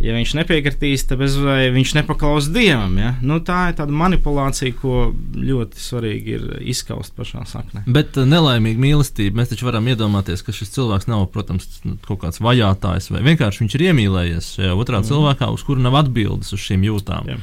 [0.00, 2.96] ja viņš nepiekritīs, tad viņš nepaklaus Dievam.
[3.00, 3.12] Ja?
[3.22, 7.84] Nu, tā ir tāda manipulācija, ko ļoti svarīgi ir izskaust pašā saknē.
[7.86, 12.24] Bet uh, nelaimīga mīlestība, mēs taču varam iedomāties, ka šis cilvēks nav, protams, nu, kaut
[12.24, 15.10] kāds vajātājs, vai vienkārši viņš ir iemīlējies šajā otrā mm.
[15.12, 17.34] cilvēkā, uz kuru nav atbildes uz šīm jūtām.
[17.34, 17.40] Jā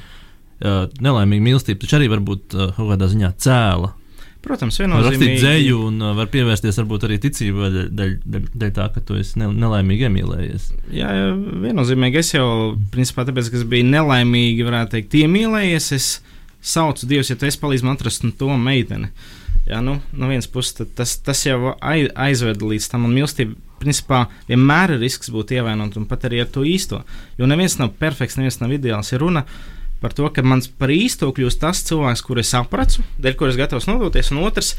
[0.64, 3.94] uh, nelaimīga mīlestība taču arī var būt uh, kaut kādā ziņā cēla.
[4.46, 5.18] Protams, viennozīmīgi.
[5.18, 9.18] Rakstīt dzēju un uh, var pievērsties varbūt arī ticībai dēļ, dēļ, dēļ tā, ka tu
[9.20, 10.68] esi ne, nelaimīgi iemīlējies.
[10.94, 11.10] Jā,
[11.66, 12.22] viennozīmīgi.
[12.22, 12.48] Es jau,
[12.94, 16.10] principā, tāpēc, ka es biju nelaimīgi, varētu teikt, iemīlējies, es
[16.62, 19.12] saucu Dievs, ja tu esi palīdz man atrast to meiteni.
[19.68, 24.96] Jā, nu, no vienas puses tas, tas jau aizved līdz tam, un mīlestība, principā, vienmēr
[24.96, 27.02] ir risks būt ievainot, un pat arī ar to īsto.
[27.40, 29.12] Jo neviens nav perfekts, neviens nav ideāls.
[29.12, 29.44] Ir runa
[30.02, 33.90] par to, ka mans par īsto kļūst tas cilvēks, kuru es sapratu, dēļ kuras gatavs
[33.90, 34.76] nodoties, un otrs.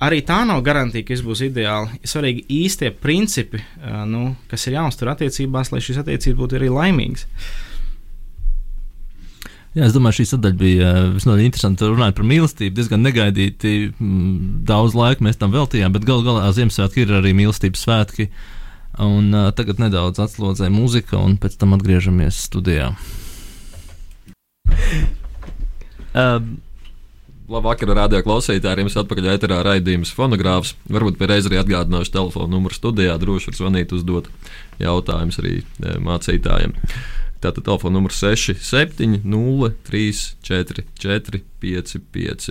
[0.00, 1.98] Arī tā nav garantija, ka viss būs ideāli.
[2.00, 3.60] Ir svarīgi īstie principi,
[4.08, 7.26] nu, kas ir jāuztur attiecībās, lai šīs attiecības būtu arī laimīgas.
[9.70, 11.90] Jā, es domāju, šī sadaļa bija visnotaļ interesanta.
[11.92, 14.24] Runājot par mīlestību, diezgan negaidīti m,
[14.66, 18.30] daudz laika mēs tam veltījām, bet galu galā Ziemassvētki ir arī mīlestības svētki.
[19.04, 22.90] Un, uh, tagad nedaudz atslodzē muzika, un pēc tam atgriežamies studijā.
[26.14, 26.50] Um,
[27.50, 28.84] Labvakar, radio klausītāji.
[28.84, 30.76] Jums atpakaļ ēterā raidījums fonogrāfs.
[30.86, 33.16] Varbūt pēreiz arī atgādināšu telefonu numuru studijā.
[33.18, 34.28] Droši var zvanīt, uzdot
[34.78, 36.76] jautājumus arī e, mācītājiem.
[37.42, 42.48] Tātad telefona numurs 67, 0, 3, 4, 4, 5, 5.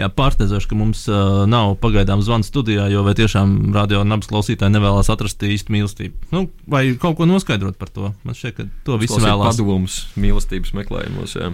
[0.00, 4.72] Jā, pārsteidzoši, ka mums uh, nav pagaidām zvans studijā, jo vai tiešām radio nabas klausītāji
[4.72, 6.32] nevēlas atrast īstu mīlestību.
[6.32, 8.14] Nu, vai kaut ko noskaidrot par to?
[8.24, 9.52] Man šķiet, ka to visi vēlas.
[9.52, 11.36] Padomus mīlestības meklējumos.
[11.36, 11.52] Jā,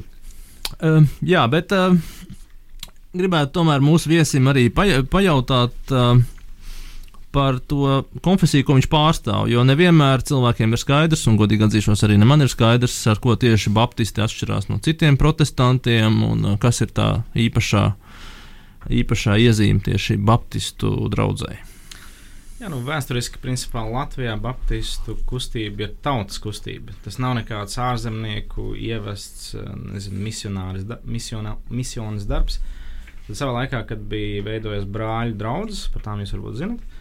[0.79, 1.99] uh, jā bet uh,
[3.19, 5.79] gribētu tomēr mūsu viesim arī paja pajautāt.
[5.91, 6.23] Uh,
[7.29, 9.51] par to konfesiju, ko viņš pārstāv.
[9.53, 13.69] Jo nevienmēr cilvēkiem ir skaidrs, un godīgi atzīšos, arī man ir skaidrs, ar ko tieši
[13.77, 18.08] baptisti atšķirās no citiem protestantiem, un uh, kas ir tā īpašā uh,
[18.89, 21.59] īpašā iezīme tieši Baptistu draugai.
[22.59, 26.97] Jā, nu, vēsturiski principā Latvijā Baptistu kustība ir tautas kustība.
[27.05, 29.53] Tas nav nekāds ārzemnieku ievests
[29.93, 32.59] nezinu, misionāris, da, misionā, misionas darbs.
[33.29, 36.95] Tad savā laikā, kad bija veidojies brāļu draugs, par tām jūs varbūt zinat,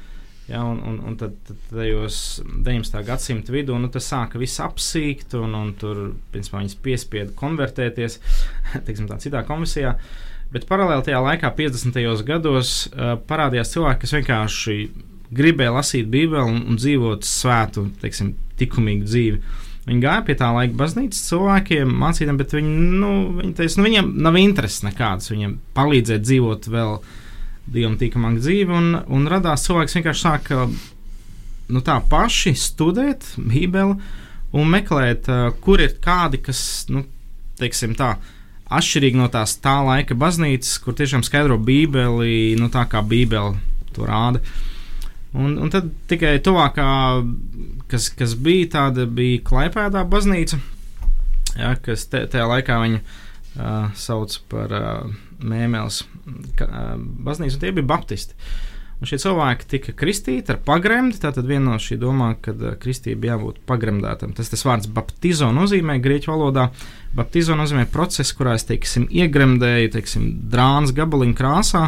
[0.47, 3.01] Ja, un, un, un tad, tad tajos 19.
[3.03, 8.15] gadsimta vidū nu, tas sāka viss apsīkt, un, un tur principā, viņas piespieda konvertēties
[8.87, 9.91] teiksim, tā, citā komisijā.
[9.97, 11.97] Uh, Bet paralēli tajā laikā, 50.
[12.27, 12.73] gados,
[13.27, 14.75] parādījās cilvēki, kas vienkārši
[15.35, 18.31] gribēja lasīt Bībeli un, un dzīvot svētu, teiksim,
[18.61, 19.41] likumīgu dzīvi.
[19.87, 24.09] Viņi gāja pie tā laika baznīcas cilvēkiem, mācītājiem, bet viņi, nu, viņi teica, nu, viņiem
[24.23, 25.31] nav intereses nekādas.
[25.31, 26.95] Viņiem palīdzēt dzīvot vēl
[27.71, 33.95] dievam tīkamāku dzīvi, un, un radās cilvēks vienkārši sāka nu, tā paši studēt Bībeli
[34.55, 37.03] un meklēt, uh, kur ir kādi, kas, nu,
[37.59, 38.36] teiksim tā, uh,
[38.73, 43.55] atšķirīgi no tās tā laika baznīcas, kur tiešām skaidro Bībeli, nu tā kā Bībele
[43.95, 44.41] to rāda.
[45.37, 46.89] Un, un tad tikai tuvākā,
[47.91, 50.59] kas, kas bija tāda, bija Klaipēdā baznīca,
[51.57, 55.11] ja, kas te, tajā laikā viņa uh, sauc par uh,
[55.43, 56.95] mēmēles uh,
[57.27, 58.39] baznīcu, un tie bija baptisti.
[58.97, 61.19] Un šie cilvēki tika kristīti ar pagremdi.
[61.21, 64.31] Tātad viena no šī domā, ka kristība jābūt pagremdētam.
[64.37, 66.71] Tas tas vārds baptizo nozīmē grieķu valodā.
[67.17, 71.83] Baptizo nozīmē procesu, kurā es teiksim, iegremdēju teiksim, drānas gabaliņu krāsā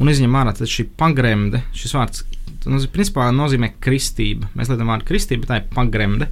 [0.00, 1.60] un izņem ārā šī pagremde.
[1.76, 2.24] Šis vārds
[2.64, 4.48] nozīmē, principā nozīmē kristība.
[4.56, 6.30] Mēs lietojam vārdu kristība, bet tā ir pagremde.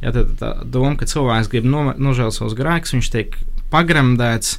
[0.00, 3.36] Jā, tad tā doma, ka cilvēks grib no, nožēlot savus grēkus, viņš tiek
[3.68, 4.56] pagremdēts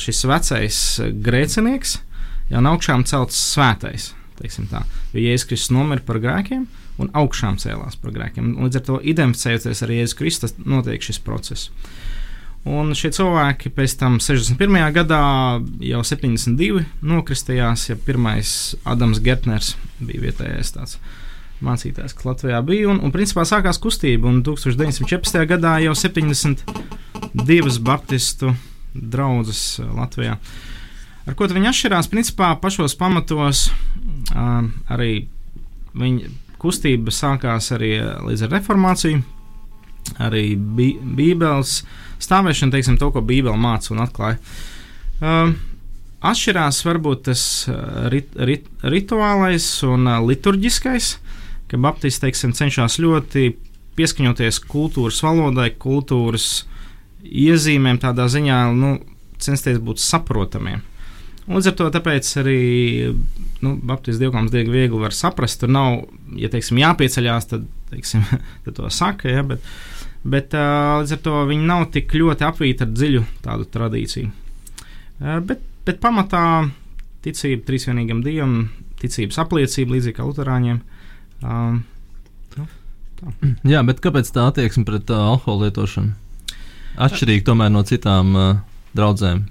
[0.00, 0.80] šis vecais
[1.28, 1.94] grēcinieks,
[2.48, 4.14] jau no augšām celts svētais.
[5.12, 6.66] Jo Jēzus Kristus nomira par grēkiem
[7.02, 8.54] un augšām cēlās par grēkiem.
[8.62, 11.70] Līdz ar to identificējoties ar Jēzu Kristu, notiek šis process.
[12.68, 14.76] Un šie cilvēki pēc tam 61.
[14.94, 15.22] gadā
[15.82, 20.98] jau 72 nokristījās, ja pirmais Adams Gertners bija vietējais tāds
[21.62, 22.90] mācītājs, kas Latvijā bija.
[22.92, 25.42] Un, un principā sākās kustība, un 1914.
[25.50, 28.54] gadā jau 72 baptistu
[28.94, 30.38] draugas Latvijā.
[31.22, 32.10] Ar ko viņi atšķirās?
[32.10, 35.26] Principā pašos pamatos uh, arī
[35.94, 36.30] viņa
[36.62, 39.22] kustība sākās arī līdz ar reformāciju,
[40.22, 41.80] arī bi Bībeles
[42.22, 44.38] stāvēšana, teiksim, to, ko Bībele māca un atklāja.
[45.22, 45.54] Uh,
[46.26, 47.42] atšķirās varbūt tas
[48.12, 51.16] rit, rit, rituālais un uh, liturģiskais,
[51.70, 53.52] ka Baptisti teiksim, cenšas ļoti
[53.98, 56.64] pieskaņoties kultūras valodai, kultūras
[57.22, 58.96] iezīmēm tādā ziņā nu,
[59.42, 60.82] censties būt saprotamiem.
[61.50, 61.88] Līdz ar to
[62.42, 62.60] arī
[63.62, 65.60] nu, Baptistu dievkalns diezgan viegli var saprast.
[65.60, 66.04] Tur nav,
[66.38, 68.22] ja teiksim, jāpieceļās, tad, teiksim,
[68.64, 69.30] tad to saka.
[69.30, 69.64] Ja, bet,
[70.22, 74.30] bet līdz ar to viņi nav tik ļoti apvīti ar dziļu tādu tradīciju.
[75.22, 76.44] Bet, bet pamatā
[77.22, 78.70] ticība trīsvienīgam dievam,
[79.02, 80.80] ticības apliecība līdzīgi kā Lutāņiem.
[81.42, 81.82] Um,
[82.56, 82.66] nu.
[83.66, 86.14] Jā, bet kāpēc tā attieksme pret uh, alkohola lietošanu?
[87.02, 88.48] Atšķirīgi tomēr no citām uh,
[88.98, 89.44] draudzēm.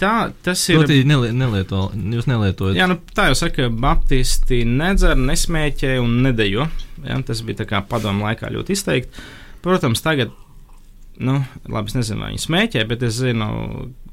[0.00, 0.80] Tā tas ir.
[0.80, 2.78] Proti, nelie, nelieto, jūs nelietojat.
[2.78, 6.66] Jā, nu, tā jau saka, Baptisti nedzer, nesmēķē un nedejo.
[7.04, 9.26] Jā, tas bija tā kā padomu laikā ļoti izteikti.
[9.64, 10.34] Protams, tagad,
[11.22, 11.38] nu,
[11.70, 13.48] labi, es nezinu, vai viņi smēķē, bet es zinu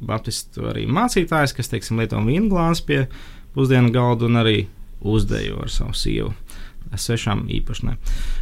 [0.05, 3.01] Baptistu arī mācītājs, kas, teiksim, lieto vīnu glāzi pie
[3.55, 4.57] pusdienu galda un arī
[5.01, 6.35] uzdejo ar savu sievu.
[6.91, 7.95] Svešām īpašnēm.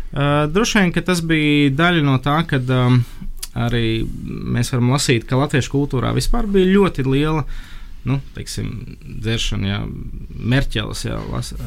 [0.09, 3.03] Uh, droši vien, ka tas bija daļa no tā, ka um,
[3.57, 7.45] arī mēs varam lasīt, ka latviešu kultūrā vispār bija ļoti liela.
[8.07, 8.69] Nu, teiksim,
[9.19, 9.79] dzeršana, jā,
[10.49, 11.19] Merķelis jau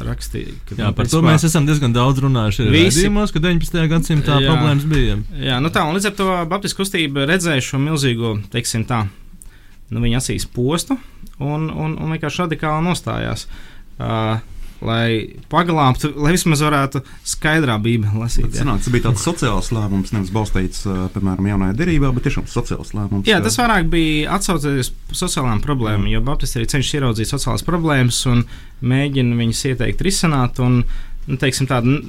[0.06, 0.54] rakstīja.
[0.64, 2.64] Ka, jā, nu, par to mēs esam diezgan daudz runājuši.
[2.64, 3.82] Arī redzījumos, ka 19.
[3.90, 5.18] gadsimtā jā, problēmas bija.
[5.36, 9.02] Jā, nu tā, un līdz ar to Baptistu kustība redzēja šo milzīgo, teiksim tā,
[9.92, 10.96] nu, viņa acīs postu
[11.36, 13.44] un, un, un vienkārši radikāli nostājās.
[14.00, 14.40] Uh,
[14.82, 18.48] lai paglābtu, lai vismaz varētu skaidrā bībeli lasīt.
[18.50, 18.62] Jā.
[18.62, 20.82] Sanāk, tas bija tāds sociāls lēmums, nevis balstīts,
[21.14, 23.28] piemēram, jaunajā derībā, bet tiešām sociāls lēmums.
[23.30, 28.20] Jā, tas vairāk bija atsaucies uz sociālām problēmām, jo Baptisti arī cenšas ieraudzīt sociālās problēmas
[28.30, 28.44] un
[28.82, 30.62] mēģina viņas ieteikt risināt.
[30.62, 30.82] Un,
[31.28, 32.00] nu, teiksim, tādu,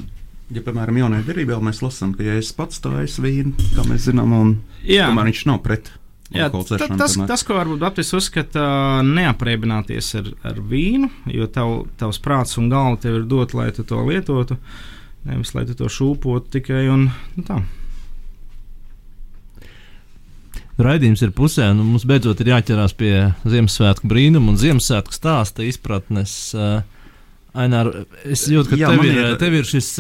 [0.54, 4.34] Ja, piemēram, jaunajā derībā mēs lasām, ka ja es pats stāju vīnu, kā mēs zinām,
[4.38, 4.50] un
[4.86, 5.08] jā.
[5.08, 5.90] tomēr viņš nav pret
[6.34, 8.64] Jā, tas, tas, tas, ko varbūt Baptists uzskata,
[9.06, 13.86] neapreibināties ar, ar vīnu, jo tav, tavs prāts un galva tev ir dot, lai tu
[13.86, 14.58] to lietotu,
[15.30, 17.62] nevis lai tu to šūpotu tikai un nu, tā.
[20.82, 23.14] Raidījums ir pusē, un mums beidzot ir jāķerās pie
[23.46, 26.34] Ziemassvētku brīnuma un Ziemassvētku stāsta izpratnes.
[26.58, 26.82] Uh,
[27.54, 27.92] Ainār,
[28.26, 29.92] es jūtu, ka Jā, tev, ir, ir, tev ir šis,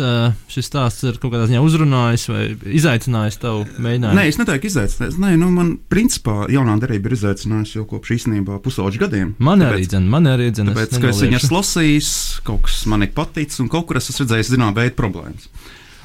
[0.49, 2.45] šis stāsts ir kaut kādā ziņā uzrunājis vai
[2.79, 4.17] izaicinājis tavu mēģinājumu.
[4.17, 5.19] Nē, es neteiktu izaicinājis.
[5.21, 9.35] Nē, nu man principā jaunā derība ir izaicinājusi jau kopš īstenībā pusauģu gadiem.
[9.37, 10.71] Man tāpēc, arī dzen, man arī dzen.
[10.71, 12.09] Tāpēc, es ka es viņu esmu lasījis,
[12.49, 15.45] kaut kas man ir paticis un kaut kur es esmu redzējis zinām veidu problēmas.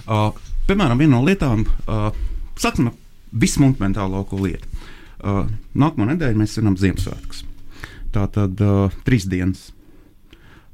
[0.05, 0.29] Uh,
[0.69, 2.11] piemēram, viena no lietām, uh,
[2.61, 2.93] saksim,
[3.33, 4.69] vismonumentālāko lietu.
[5.25, 7.43] Uh, nākamā nedēļa mēs svinam Ziemassvētkus.
[8.13, 9.71] Tā tad uh, trīs dienas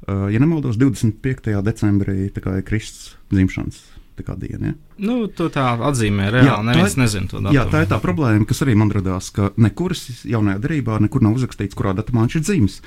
[0.07, 1.53] ja nemaldos, 25.
[1.65, 3.83] decembrī ir Kristus dzimšanas
[4.15, 4.67] diena.
[4.67, 4.73] Ja?
[4.97, 6.47] Nu, to tā atzīmē reāli.
[6.47, 7.55] Jā, neviens ir, nezina to datumu.
[7.55, 11.35] Jā, tā ir tā problēma, kas arī man radās, ka nekur jaunajā darbā nekur nav
[11.35, 12.79] uzrakstīts, kurā datumā viņš ir dzimis.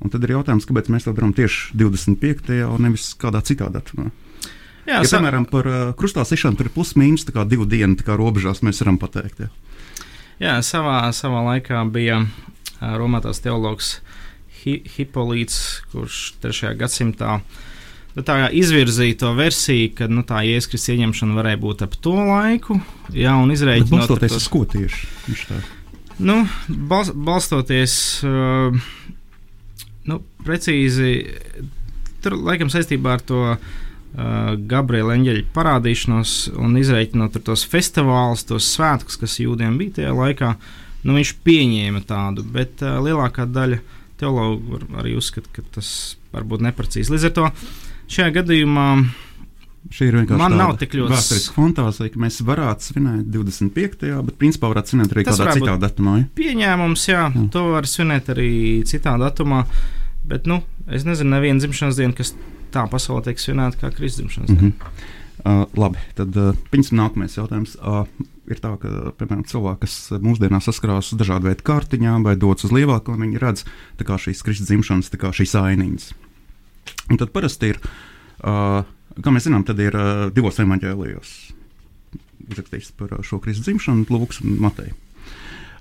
[0.00, 2.54] Un tad ir jautājums, kāpēc mēs to darām tieši 25.
[2.64, 4.08] un nevis kādā citā datumā.
[4.86, 5.18] Jā, ja, sa...
[5.18, 9.44] piemēram, par uh, krustā sišanu tur ir plus mīnus divu dienu robežās, mēs varam pateikt.
[9.44, 9.50] Jā,
[10.40, 13.98] jā savā, savā laikā bija uh, Romātās teologs
[14.60, 16.74] Hi Hipolīts, kurš 3.
[16.76, 17.38] gadsimtā
[18.12, 18.24] nu,
[18.60, 22.76] izvirzīja to versiju, ka nu, tā ieskris ieņemšana varēja būt ap to laiku.
[23.14, 23.92] Jā, un izrēķinot.
[23.94, 25.06] Balstoties uz ko tieši?
[26.20, 27.94] Nu, bal balstoties
[28.28, 28.76] uh,
[30.10, 31.14] nu, precīzi,
[32.20, 33.46] tur laikam saistībā ar to.
[34.10, 40.48] Uh, Gabriela Enģeļa parādīšanos un izreikinot tos festivālus, tos svētkus, kas jūdiem bija tajā laikā,
[41.06, 45.90] nu, viņš pieņēma tādu, bet uh, lielākā daļa uh, teologi arī uzskata, ka tas
[46.34, 47.12] varbūt neprecīzi.
[47.14, 47.50] Līdz ar to
[48.10, 48.86] šajā gadījumā.
[49.90, 54.10] Šī ir vienkārši ļoti vēsturiska fantāzija, ka mēs varētu svinēt 25.
[54.26, 56.16] bet principā varētu svinēt arī kādā citā datumā.
[56.18, 56.26] Ja?
[56.36, 58.50] Pieņēmums, jā, jā, to var svinēt arī
[58.88, 59.62] citā datumā,
[60.28, 60.60] bet, nu,
[60.92, 62.34] es nezinu, nevienu dzimšanas dienu, kas
[62.74, 64.68] tā pasaulē tiek svinēta kā Kristus dzimšanas diena.
[64.68, 65.16] Mm -hmm.
[65.40, 67.78] Uh, labi, tad uh, pirms nākamais jautājums.
[67.80, 68.04] Uh,
[68.50, 72.74] ir tā, ka piemēram, cilvēki, kas mūsdienās saskarās ar dažādu veidu kārtiņām vai dodas uz
[72.74, 73.64] lielāko, viņi redz
[74.00, 76.10] šīs kristus dzimšanas, šīs ainiņas.
[77.10, 77.80] Un tad parasti ir,
[78.42, 78.82] uh,
[79.20, 81.34] kā mēs zinām, tad ir uh, divos evaņģēlijos
[82.50, 84.96] uzrakstīts par šo kristus dzimšanu, Lūks un Mateja.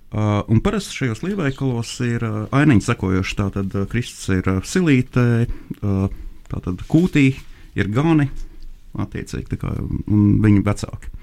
[0.09, 3.35] Uh, un parasti šajos lielveikalos ir uh, ainiņi sekojoši.
[3.37, 6.07] Tātad uh, Kristus ir uh, silītē, uh,
[6.49, 7.27] tātad kūtī
[7.77, 8.25] ir gani,
[8.97, 9.69] attiecīgi, kā,
[10.09, 11.13] un viņa vecāki.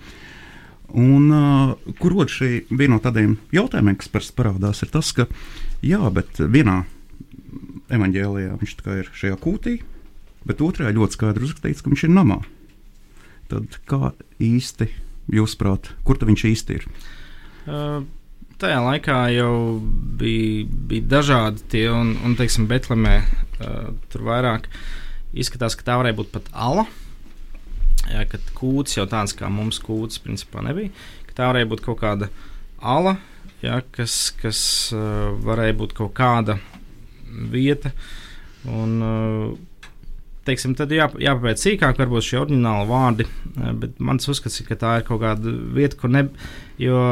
[0.96, 5.26] Un, uh, kur rod šī viena no tādiem jautājumiem, kas parādās, ir tas, ka
[5.84, 6.84] jā, bet vienā
[7.92, 9.76] evanģēlijā viņš ir šajā kūtī,
[10.48, 12.40] bet otrajā ļoti skaidri uzrakstīts, ka viņš ir namā.
[13.52, 14.88] Tad kā īsti
[15.36, 16.88] jūsuprāt, kur viņš īsti ir?
[17.66, 18.04] Uh.
[18.56, 19.76] Tajā laikā jau
[20.16, 24.70] bija, bija dažādi tie, un, un teiksim, Betlemē uh, tur vairāk
[25.36, 26.86] izskatās, ka tā varēja būt pat ala.
[26.86, 27.05] Uh,
[28.16, 30.92] ja, kad kūts jau tāds kā mums kūts principā nebija,
[31.28, 32.30] ka tā varēja būt kaut kāda
[32.80, 33.16] ala,
[33.64, 34.60] ja, kas, kas
[34.96, 36.58] uh, varēja būt kaut kāda
[37.52, 37.92] vieta.
[38.66, 39.92] Un, uh,
[40.46, 43.28] teiksim, tad jā, jāpapēc sīkāk, varbūt šie oriģināli vārdi,
[43.82, 46.28] bet mans uzskats ir, ka tā ir kaut kāda vieta, kur ne.
[46.80, 47.04] Jo,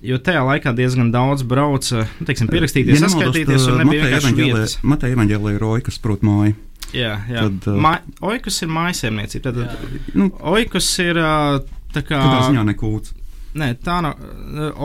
[0.00, 4.76] Jo tajā laikā diezgan daudz brauca, teiksim, pierakstīties, ja saskaitīties, un nebija vienkārši vietas.
[4.80, 6.56] Mateja evaņģēlē ir roja, kas prot māju.
[6.96, 7.46] Jā, jā.
[7.46, 7.96] Tad, uh, Ma
[8.32, 9.50] oikus ir mājasēmniecība.
[9.50, 10.02] Tad, jā.
[10.18, 11.60] nu, oikus ir uh,
[11.94, 12.18] tā kā.
[12.18, 13.16] Tā ziņā nekūts.
[13.50, 14.18] Nē, tā nav.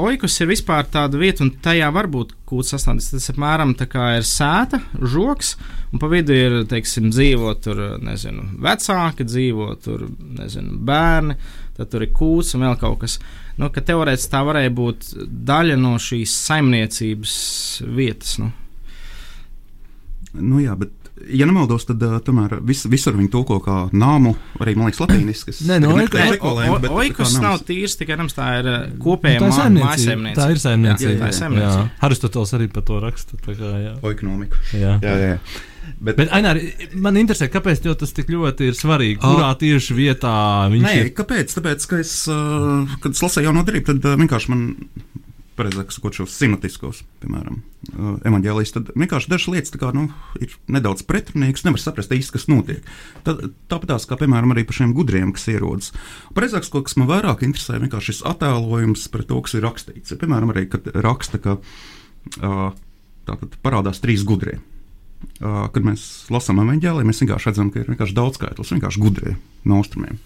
[0.02, 3.12] Oikus ir vispār tāda vieta, un tajā var būt kūts sastāvdaļas.
[3.14, 5.52] Tas apmēram tā kā ir sēta, žoks,
[5.94, 10.08] un pa vidu ir, teiksim, dzīvo tur, nezinu, vecāki, dzīvo tur,
[10.40, 11.38] nezinu, bērni,
[11.78, 13.20] tad tur ir kūts un vēl kaut kas.
[13.62, 15.12] Nu, ka teorētiski tā varēja būt
[15.46, 17.36] daļa no šīs saimniecības
[17.86, 18.40] vietas.
[18.42, 18.50] Nu.
[20.42, 24.76] Nu jā, bet ja nemaldos, tad uh, tomēr vis, visur viņi tulko kā nāmu, arī,
[24.78, 25.62] man liekas, latīniskas.
[25.70, 29.52] Nē, no oikus nav tīrs, tikai nams tā ir kopējā nu,
[29.82, 30.36] mājasēmniecība.
[30.40, 31.32] Tā ir saimniecība.
[31.32, 31.86] Jā, jā.
[32.08, 33.40] Aristoteles arī par to raksta.
[33.46, 33.96] Tā kā, jā.
[34.06, 34.60] Oikonomiku.
[34.76, 35.40] Jā, jā, jā.
[36.02, 36.60] Bet, Bet Ainār,
[36.98, 39.20] man interesē, kāpēc tas tik ļoti ir svarīgi?
[39.22, 40.34] Kurā tieši vietā
[40.74, 41.12] viņš nē, ir?
[41.16, 41.54] Kāpēc?
[41.60, 44.66] Tāpēc, ka es, uh, kad es lasīju jauno darību, tad uh, vienkārši man
[45.56, 47.62] pareizāk sakot, šos simatiskos, piemēram,
[47.94, 50.08] uh, evanģēlijas, tad vienkārši dažas lietas kā, nu,
[50.42, 52.88] ir nedaudz pretrunīgas, nevar saprast īsti, kas notiek.
[53.28, 53.42] Tad,
[53.72, 55.92] tāpat tās, kā piemēram arī par šiem gudriem, kas ierodas.
[56.38, 60.14] Pareizāk sakot, kas man vairāk interesē, ir šis attēlojums par to, kas ir rakstīts.
[60.14, 62.70] Ja, piemēram, arī, kad raksta, ka uh,
[63.30, 64.60] tātad parādās trīs gudrie.
[65.40, 69.38] Uh, kad mēs lasām evanģēliju, mēs vienkārši redzam, ka ir vienkārši daudz skaitlis, vienkārši gudrie
[69.66, 70.20] no austrumiem.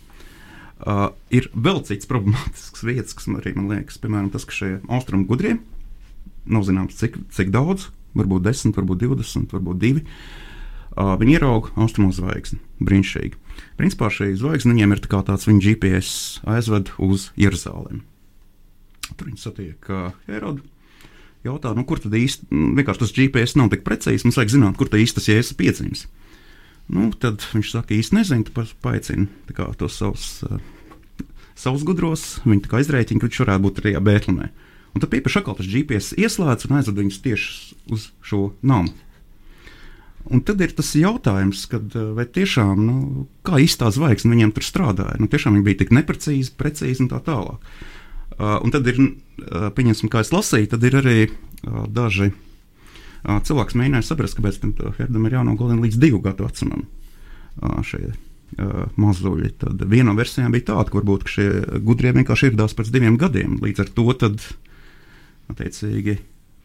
[0.79, 4.69] Uh, ir vēl cits problemātisks vietas, kas man arī man liekas, piemēram, tas, ka šie
[4.87, 5.57] austrumu gudrie
[6.49, 10.03] nav zināms, cik, cik daudz, varbūt 10, varbūt 20, varbūt 2.
[10.95, 12.61] Uh, viņi ierauga austrumu zvaigzni.
[12.79, 13.35] Brīnišķīgi.
[13.79, 16.13] Principā šī zvaigzne viņiem ir tā tāds viņa GPS
[16.47, 18.01] aizved uz Jeruzalemi.
[19.11, 20.63] Tur viņi satiek uh, Herodu.
[21.43, 24.79] Jautā, nu, kur tad īsti, nu, vienkārši tas GPS nav tik precīzs, mums vajag zināt,
[24.79, 26.07] kur tā īsti tas jēzus piedzimis.
[26.07, 26.18] Uh,
[26.89, 29.27] Nu, tad viņš saka, īsti nezinu, tu paaicini
[29.77, 30.57] tos savus, uh,
[31.57, 32.39] savus gudros.
[32.47, 34.49] Viņi izrēķina, ka viņš varētu būt arī Bēltlemē.
[34.95, 38.95] Un tad pieprasa atkal tas GPS ieslēdz un aizved viņus tieši uz šo namu.
[40.29, 42.97] Un tad ir tas jautājums, kad, vai tiešām nu,
[43.45, 45.21] kā īstā zvaigzne viņiem tur strādāja.
[45.21, 47.61] Nu, tiešām viņi bija tik neprecīzi, precīzi un tā tālāk.
[48.39, 52.48] Uh, un tad ir, uh, pieņemsim, kā es lasīju, tad ir arī uh, daži uh,
[53.25, 54.61] cilvēks mēģināja saprast, kāpēc
[54.97, 56.85] Herdam ir jānogalina līdz divu gadu vecumam
[57.85, 58.13] šie
[58.99, 59.51] mazuļi.
[59.61, 61.47] Tad viena no versijām bija tāda, ka varbūt šie
[61.85, 63.59] gudrie vienkārši ieradās pēc diviem gadiem.
[63.61, 64.41] Līdz ar to tad,
[65.51, 66.17] attiecīgi,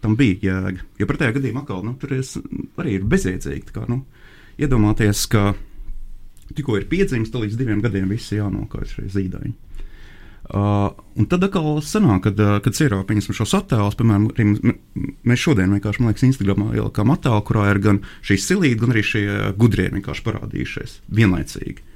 [0.04, 0.86] tam bija jēga.
[1.00, 2.36] Jo pretējā gadījumā atkal nu, tur es,
[2.80, 3.74] arī ir bezjēdzīgi.
[3.74, 4.02] Kā, nu,
[4.60, 5.52] iedomāties, ka
[6.54, 9.54] tikko ir piedzimis, tad līdz diviem gadiem visi jānokauj šie zīdaiņi.
[10.44, 14.74] Uh, un tad atkal sanāk, kad, uh, kad Ciro pieņemsim šos attēlus, piemēram, arī
[15.24, 19.04] mēs šodien vienkārši, man liekas, Instagramā ielikām attēlu, kurā ir gan šī silīte, gan arī
[19.08, 19.24] šie
[19.56, 21.86] gudrie vienkārši parādījušies vienlaicīgi.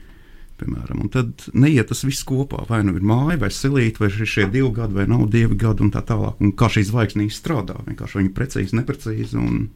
[0.59, 2.65] Piemēram, un tad neiet tas viss kopā.
[2.71, 5.93] Vai nu ir māja, vai silīte, vai šie divi gadi, vai nav divi gadi, un
[5.95, 6.41] tā tālāk.
[6.43, 9.39] Un kā šīs zvaigznīs strādā, vienkārši viņi precīzi, neprecīzi.
[9.39, 9.69] Un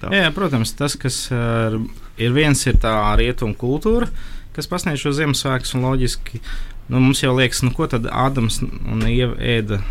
[0.00, 0.14] tā.
[0.14, 1.76] Jā, protams, tas, kas uh,
[2.16, 4.08] ir viens, ir tā rietumu kultūra,
[4.56, 6.40] kas pasniedz šo Ziemassvētku, un loģiski
[6.88, 9.82] Nu, mums jau liekas, nu, ko tad Ādams un Ieva ēda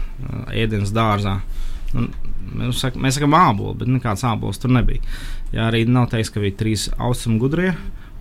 [0.49, 1.37] ēdienas dārzā.
[1.93, 2.07] Nu,
[2.57, 5.03] mēs, sakām, ābolu, bet nekāds ābols tur nebija.
[5.53, 7.75] Jā, arī nav teikts, ka bija trīs austrumu gudrie,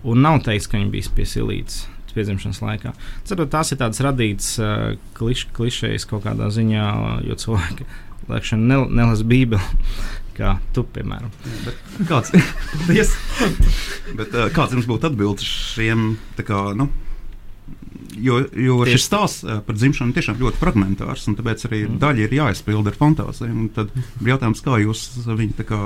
[0.07, 1.85] un nav teikts, ka viņi bija pie silītes
[2.17, 2.93] piedzimšanas laikā.
[3.29, 6.85] Cerot, tās ir tādas radītas uh, kliš, klišejas kaut kādā ziņā,
[7.27, 7.87] jo cilvēki
[8.31, 9.61] lēkšana nel, nelas Bībeli.
[10.37, 11.31] Kā tu, piemēram.
[11.65, 11.71] Jā,
[12.05, 12.29] kāds,
[14.19, 16.11] bet, kāds jums būtu atbildes šiem
[16.45, 16.85] kā, nu,
[18.17, 18.97] Jo, jo Tieši.
[18.97, 21.97] šis stāsts eh, par dzimšanu tiešām ļoti fragmentārs, un tāpēc arī mm.
[22.01, 23.67] daļa ir jāizpilda ar fantāziju.
[23.75, 25.81] Tad ir jautājums, kā jūs viņu kā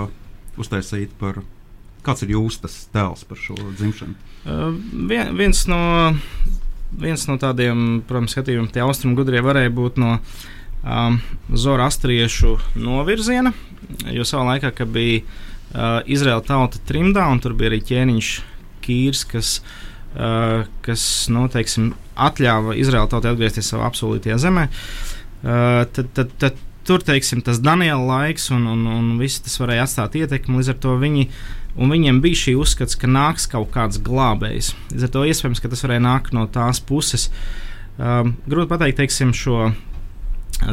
[0.62, 1.44] uztaisīt par.
[2.02, 4.16] Kāds ir jūsu tēls par šo dzimšanu?
[4.42, 4.72] Uh,
[5.06, 5.78] vien, viens, no,
[6.98, 11.20] viens no tādiem, protams, skatījumiem, tie austrumu gudrie varēja būt no um,
[11.54, 13.54] zoroastriešu novirziena,
[14.10, 18.32] jo savā laikā, kad bija uh, Izraela tauta trimdā, un tur bija arī ķēniņš
[18.82, 19.54] Kīrs, kas
[20.86, 27.04] kas nu, teiksim, atļāva Izraēla tautai atgriezties savā apsolītajā zemē, uh, tad, tad, tad tur
[27.06, 30.60] teiksim, tas Daniela laiks un, un, un viss tas varēja atstāt ietekmi.
[30.60, 31.28] Līdz ar to viņi,
[31.78, 34.74] viņiem bija šī uzskats, ka nāks kaut kāds glābējs.
[34.94, 37.30] Līdz ar to iespējams, ka tas varēja nākt no tās puses.
[38.02, 39.72] Um, grūti pateikt, teiksim, šo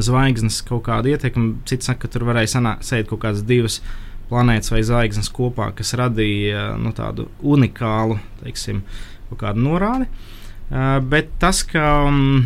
[0.05, 1.59] zvaigznes kaut kādu ietekmi.
[1.69, 3.81] Cits saka, ka tur varēja sēdēt kaut kādas divas
[4.29, 8.83] planētas vai zvaigznes kopā, kas radīja nu, tādu unikālu, teiksim,
[9.31, 10.09] kaut kādu norādi.
[10.69, 12.45] Uh, bet tas, ka um,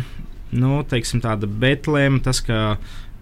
[0.55, 2.77] nu, teiksim, tāda Betlēma, tas, ka,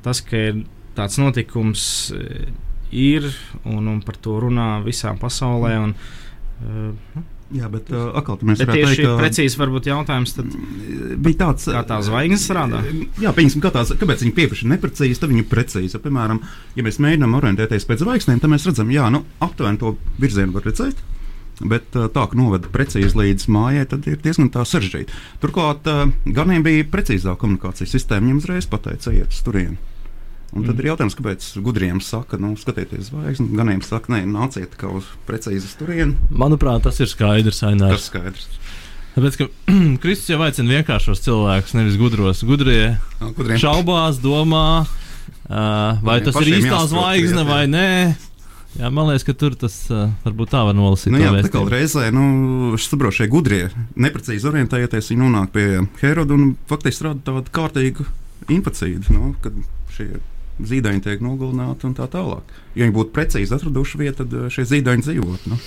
[0.06, 0.64] tas, ka ir
[0.98, 1.84] tāds notikums
[2.18, 2.50] eh,
[2.92, 3.30] ir
[3.64, 5.76] un, un par to runā visā pasaulē.
[5.86, 10.34] Un, uh, Jā, bet uh, atkal mēs bet varētu tieši teikt, ka precīzi varbūt jautājums,
[10.38, 10.54] tad
[11.20, 12.80] bija tāds, kā tā zvaigznes strādā.
[13.20, 16.00] Jā, pieņemsim, kā tās, kāpēc viņi pieprasa neprecīzi, tad viņi ir precīzi.
[16.00, 16.40] Piemēram,
[16.78, 20.64] ja mēs mēģinām orientēties pēc zvaigznēm, tad mēs redzam, jā, nu, aptuveni to virzienu var
[20.70, 21.04] redzēt.
[21.62, 25.14] Bet uh, tā, ka novada precīzi līdz mājai, tad ir diezgan sarežģīti.
[25.44, 28.26] Turklāt, uh, ganiem bija precīzāka komunikācijas sistēma.
[28.28, 29.78] Viņam uzreiz pateica, ejiet uz turieni.
[30.52, 30.82] Un tad mm.
[30.82, 35.70] ir jautājums, kāpēc gudriem saka, nu, skatieties, zvaigzni, ganiem saka, nē, nāciet kā uz precīzi
[35.80, 36.18] turieni.
[36.28, 37.62] Manuprāt, tas ir skaidrs.
[37.70, 38.02] Ainērs.
[38.02, 38.50] Tas skaidrs.
[39.16, 39.48] Tāpēc, ka
[40.04, 42.44] Kristus jau aicina vienkāršos cilvēkus, nevis gudros.
[42.48, 47.88] Gudrie gudriem šaubās, domā, uh, vai Viņiem tas ir īstā zvaigzne vai nē.
[48.80, 51.12] Jā, man liekas, ka tur tas uh, varbūt tā var nolasīt.
[51.12, 53.66] Nu, jā, tā kā reizē, nu, šie gudrie,
[54.00, 55.68] neprecīzi orientējoties, viņi nonāk pie
[56.00, 58.08] Heroda un faktiski rada tādu kārtīgu
[58.52, 59.58] infekciju, nu, kad
[59.96, 60.08] šie
[60.72, 62.48] zīdaiņi tiek nogalināti un tā tālāk.
[62.76, 65.52] Ja viņi būtu precīzi atraduši vietu, tad šie zīdaiņi dzīvotu.
[65.52, 65.60] Nu.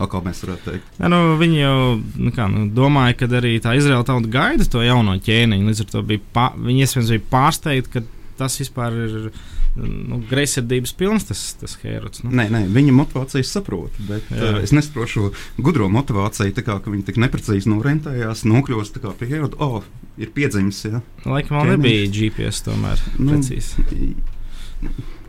[0.00, 0.94] Kā mēs varētu teikt?
[0.96, 4.80] Ja, nu, viņi jau nu, kā, nu, domāja, ka arī tā Izraela tauta gaida to
[4.80, 5.66] jauno ķēniņu.
[5.68, 8.02] Līdz ar to bija pā, viņi iespējams bija pārsteigti, ka
[8.40, 9.30] tas vispār ir
[9.76, 12.24] nu, greizsirdības pilns, tas, tas Herods.
[12.24, 12.32] Nu.
[12.40, 14.56] Nē, nē, viņa motivācijas saprotu, bet Jā.
[14.56, 15.30] uh, es nesaprotu šo
[15.62, 19.60] gudro motivāciju, tā kā ka viņi tik neprecīzi norentējās, nokļūst pie Heroda.
[19.62, 19.84] Oh,
[20.20, 21.02] ir piedzimis, jā.
[21.24, 21.76] Laikam vēl Ķēniņš.
[21.76, 24.14] nebija GPS tomēr Nu, precīzi.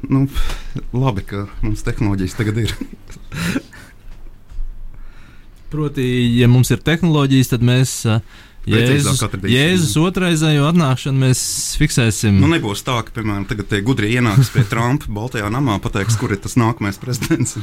[0.10, 0.26] Nu,
[0.96, 2.74] labi, ka mums tehnoloģijas tagad ir.
[5.72, 6.04] Proti,
[6.36, 8.24] ja mums ir tehnoloģijas, tad mēs uh,
[8.70, 9.24] Jēzus.
[9.50, 11.42] Jēzus otraizējo atnākšanu mēs
[11.82, 12.38] fiksēsim.
[12.44, 16.36] Nu, nebūs tā, ka, piemēram, tagad tie gudri ienāks pie Trumpa Baltajā namā, pateiks, kur
[16.36, 17.58] ir tas nākamais prezidents.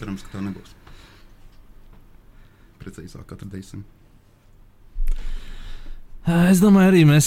[0.00, 0.74] Cerams, ka tā nebūs.
[2.82, 3.84] Precīzāk atradīsim.
[3.84, 4.04] Uh,
[6.24, 7.26] Es domāju, arī mēs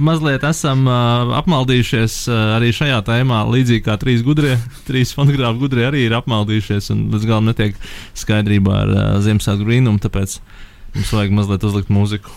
[0.00, 3.42] mazliet esam uh, apmaldījušies uh, arī šajā tēmā.
[3.50, 4.54] Līdzīgi kā trīs gudrie,
[4.88, 7.74] trīs fonogrāfi gudrie arī ir apmaldījušies un līdz galam netiek
[8.22, 9.98] skaidrībā ar uh, Ziemassvētku brīnumu.
[10.04, 10.38] Tāpēc
[10.94, 12.32] mums vajag mazliet uzlikt mūziku.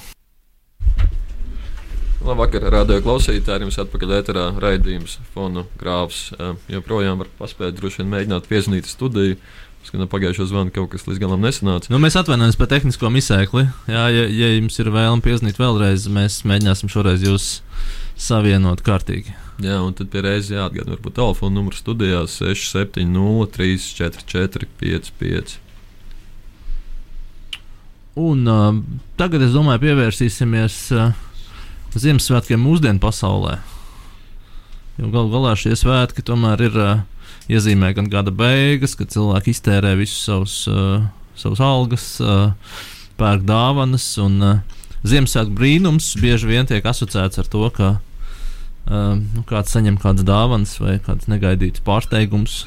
[2.24, 3.66] Labvakar, radio klausītāji.
[3.66, 6.30] Jums atpakaļ ēterā raidījums Fonu Grāfs.
[6.72, 9.36] Joprojām var paspēt, droši vien mēģināt piezvanīt studiju.
[9.84, 11.92] Skatu pagājušo zvanu kaut kas līdz galam nesanāca.
[11.92, 13.66] Nu, mēs atvainojamies par tehnisko izsēkli.
[13.92, 17.50] Jā, ja, ja jums ir vēlme piezvanīt vēlreiz, mēs mēģināsim šoreiz jūs
[18.16, 19.36] savienot kārtīgi.
[19.64, 25.60] Jā, un tad pie reizes jāatgādina, varbūt telefona numurs studijās 670 344 55.
[28.20, 28.76] Un uh,
[29.18, 31.14] tagad es domāju, pievērsīsimies uh,
[31.98, 33.58] Ziemassvētkiem mūsdienu pasaulē.
[35.02, 37.02] Jo galu galā šie svētki tomēr ir uh,
[37.50, 41.08] iezīmē gan gada beigas, kad cilvēki iztērē visus savus, uh,
[41.38, 42.54] savus algas, uh,
[43.18, 44.06] pērk dāvanas.
[44.22, 49.98] Un uh, Ziemassvētku brīnums bieži vien tiek asociēts ar to, ka uh, nu, kāds saņem
[50.06, 52.64] kādas dāvanas vai kāds negaidīts pārsteigums.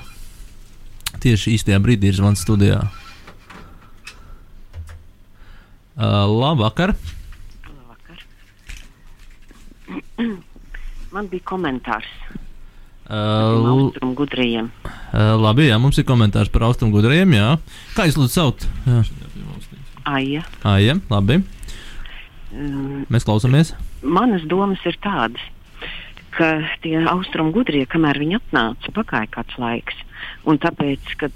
[1.22, 2.82] Tieši īstajā brīdī ir zvans studijā.
[5.96, 6.92] Uh, labvakar!
[7.66, 8.18] Labvakar.
[11.14, 12.10] Man bija komentārs
[13.06, 14.66] Uh, austrumu gudriem.
[15.14, 17.36] uh, labi, jā, mums ir komentārs par austrumu gudriem.
[17.36, 17.52] Jā.
[17.94, 18.64] Kā jūs lūdzu saukt?
[18.82, 19.04] Jā,
[20.10, 20.40] Aija.
[20.66, 21.36] Aija, labi.
[22.50, 23.70] Um, Mēs klausāmies.
[24.02, 25.38] manas domas ir tādas,
[26.34, 26.50] ka
[26.82, 30.02] tie austrumu gudrie, kamēr viņi atnāca, pagāja kāds laiks.
[30.42, 31.30] Un tāpēc, kad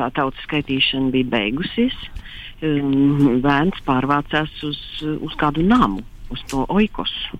[0.00, 2.29] tā tautas skaitīšana bija beigusies, um,
[2.60, 4.80] bērns pārvācās uz,
[5.20, 7.38] uz kādu namu, uz to oikosu.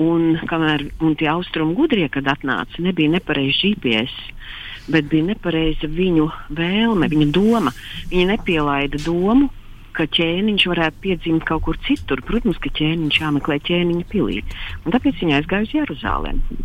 [0.00, 4.12] Un, kamēr un tie austrumu gudrie, kad atnāca, nebija nepareizs GPS,
[4.90, 7.72] bet bija nepareiza viņu vēlme, viņa doma.
[8.10, 9.50] Viņi nepielaida domu,
[9.96, 12.22] ka ķēniņš varētu piedzimt kaut kur citur.
[12.24, 14.40] Protams, ka ķēniņš jāmeklē ķēniņa pilī.
[14.84, 16.60] Un tāpēc viņa aizgāja uz Jeruzalemi.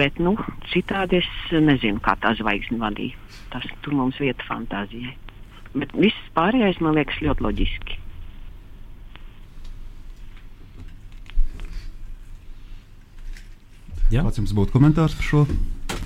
[0.00, 0.34] Bet nu,
[0.72, 3.20] citādi es nezinu, kā tā zvaigzne vadīja.
[3.52, 5.12] Tas tur mums vieta fantāzijai.
[5.74, 7.98] Bet viss pārējais man liekas ļoti loģiski.
[14.12, 14.22] Jā.
[14.22, 15.42] Kāds jums būtu komentārs par šo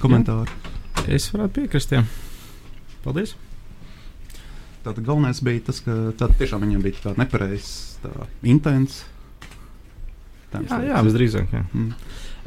[0.01, 0.49] komentāru?
[1.11, 1.93] Es varētu piekrist.
[1.93, 2.05] Jā.
[3.05, 3.35] Paldies!
[4.87, 7.99] Tātad galvenais bija tas, ka tā tiešām viņam bija tā nepareizs
[8.47, 9.03] intents.
[10.55, 11.51] Jā, jā visdrīzāk.
[11.53, 11.65] Jā.
[11.75, 11.91] Mm.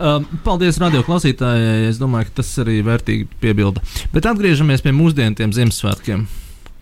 [0.02, 1.90] Uh, paldies, radio klausītāji.
[1.92, 3.84] Es domāju, ka tas arī vērtīgi piebilda.
[4.16, 6.26] Bet atgriežamies pie mūsdienu tiem Ziemassvētkiem.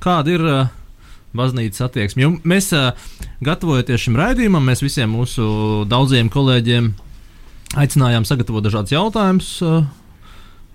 [0.04, 0.72] Kāda ir uh,
[1.36, 2.24] baznīcas attieksme?
[2.24, 2.96] Jo mēs, uh,
[3.44, 6.94] gatavojoties šim raidījumam, mēs visiem mūsu daudziem kolēģiem
[7.80, 9.84] aicinājām sagatavot dažādus jautājumus uh,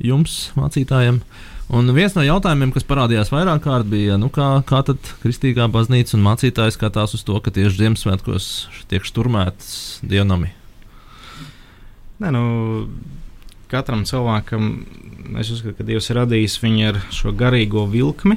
[0.05, 1.23] jums, mācītājiem.
[1.75, 6.19] Un viens no jautājumiem, kas parādījās vairāk kārt, bija, nu, kā, kā tad kristīgā baznīca
[6.19, 8.49] un mācītājs skatās uz to, ka tieši Ziemassvētkos
[8.91, 10.53] tiek šturmētas dievnami.
[12.21, 12.45] Nē, nu,
[13.73, 14.69] katram cilvēkam,
[15.41, 18.37] es uzskatu, ka Dievs ir radījis viņu ar šo garīgo vilkli.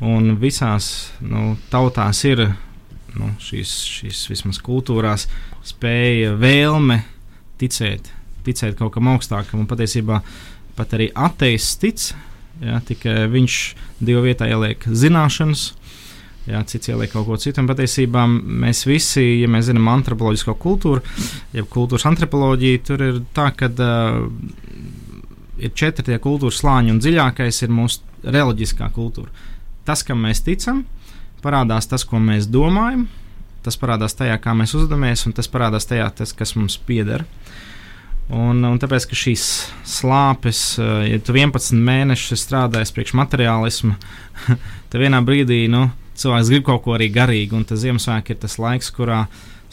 [0.00, 2.46] Un visās nu, tautās ir
[3.18, 5.26] nu, šīs, šīs vismaz kultūrās
[5.66, 7.02] spēja, vēlme
[7.60, 8.08] ticēt,
[8.46, 9.60] ticēt kaut kam augstākam.
[9.60, 10.22] Un patiesībā
[10.78, 12.06] pat arī ateists tic,
[12.64, 13.58] ja, tikai viņš
[14.00, 15.70] divu vietā ieliek zināšanas.
[16.48, 17.60] Jā, cits ieliek kaut ko citu.
[17.60, 21.04] Un patiesībā mēs visi, ja mēs zinām antropoloģisko kultūru,
[21.52, 24.22] jeb kultūras antropoloģiju, tur ir tā, ka uh,
[25.60, 29.28] ir četri tie kultūras slāņi, un dziļākais ir mūsu reliģiskā kultūra.
[29.88, 30.84] Tas, kam mēs ticam,
[31.44, 33.06] parādās tas, ko mēs domājam,
[33.64, 37.24] tas parādās tajā, kā mēs uzvedamies, un tas parādās tajā, tas, kas mums pieder.
[38.30, 39.44] Un, un tāpēc, ka šīs
[39.90, 43.96] slāpes, ja tu 11 mēnešus strādājies priekš materiālismu,
[44.92, 45.88] tad vienā brīdī nu,
[46.20, 49.24] cilvēks grib kaut ko arī garīgu, un tas Ziemassvētku ir tas laiks, kurā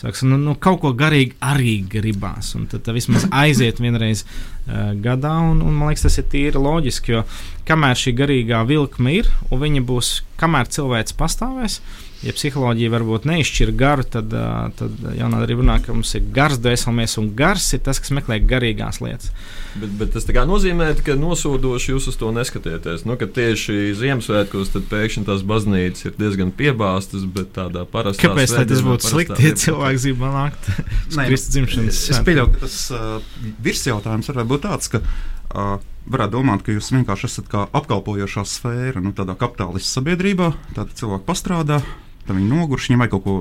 [0.02, 2.54] sāks, nu, nu, kaut ko garīgi arī gribās.
[2.58, 7.16] Un tad vismaz aiziet vienreiz uh, gadā, un, un man liekas, tas ir tīri loģiski,
[7.16, 7.24] jo
[7.70, 13.28] kamēr šī garīgā vilkme ir, un viņa būs, kamēr cilvēks pastāvēs, uh, ja psiholoģija varbūt
[13.30, 14.34] neizšķir garu, tad,
[14.80, 18.40] tad jaunā arī runā, ka mums ir gars dvēselmies, un gars ir tas, kas meklē
[18.42, 19.34] garīgās lietas.
[19.78, 23.06] Bet, bet tas nozīmē, ka nosūdoši jūs uz to neskatieties.
[23.06, 29.12] Nu, tieši Ziemassvētkos pēkšņi tās baznīcas ir diezgan piebāztas, bet tādā parastā Kāpēc tas būtu
[29.12, 30.72] slikti, ja cilvēki grib nākt
[31.12, 32.02] uz Kristus dzimšanas?
[32.16, 36.90] Es pieļauju, ka tas uh, virsjautājums varētu būt tāds, ka uh, varētu domāt, ka jūs
[36.96, 40.52] vienkārši esat kā apkalpojošā sfēra, nu, tādā kapitālistu sabiedrībā.
[40.78, 41.82] Tad cilvēki pastrādā,
[42.28, 43.36] Tad viņi noguruši, viņiem vajag kaut ko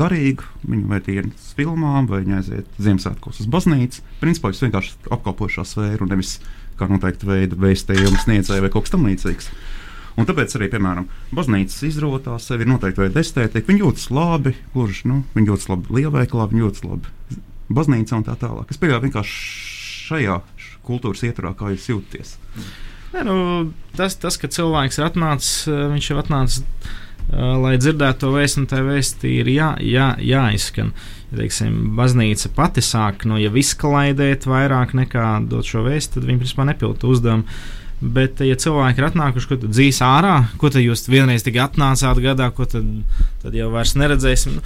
[0.00, 1.26] garīgu, viņi vai tie ir
[1.58, 4.04] filmām, vai viņi aiziet Ziemassvētkos uz baznīcu.
[4.22, 6.38] Principā jūs vienkārši apkalpošā sfēru, nevis
[6.80, 9.50] kā noteikti veida vēstījumu sniedzēju vai kaut kas tamlīdzīgs.
[10.18, 13.68] Un tāpēc arī, piemēram, baznīcas izrotā sevi ir noteikti veida estētika.
[13.68, 18.34] Viņi jūtas labi, gluži, nu, viņi jūtas labi lielveikalā, viņi jūtas labi baznīcā un tā
[18.40, 18.72] tālāk.
[18.72, 19.68] Es pieļauju vienkārši
[20.08, 20.40] šajā
[20.86, 22.34] kultūras ietvarā, kā jūs jūtaties.
[23.14, 23.36] Ne, nu,
[23.98, 26.64] tas, tas, ka cilvēks ir atnācis, viņš ir atnācis
[27.30, 30.92] lai dzirdētu to vēstu, un tā vēsti ir jā, jā, jāizskan.
[31.30, 36.42] Ja, teiksim, baznīca pati sāk no jau izklaidēt vairāk nekā dot šo vēstu, tad viņi
[36.42, 37.60] principā nepilda uzdevumu.
[38.00, 42.22] Bet, ja cilvēki ir atnākuši, ko tad dzīs ārā, ko tad jūs vienreiz tikai atnācāt
[42.24, 42.86] gadā, ko tad,
[43.42, 44.56] tad jau vairs neredzēsim.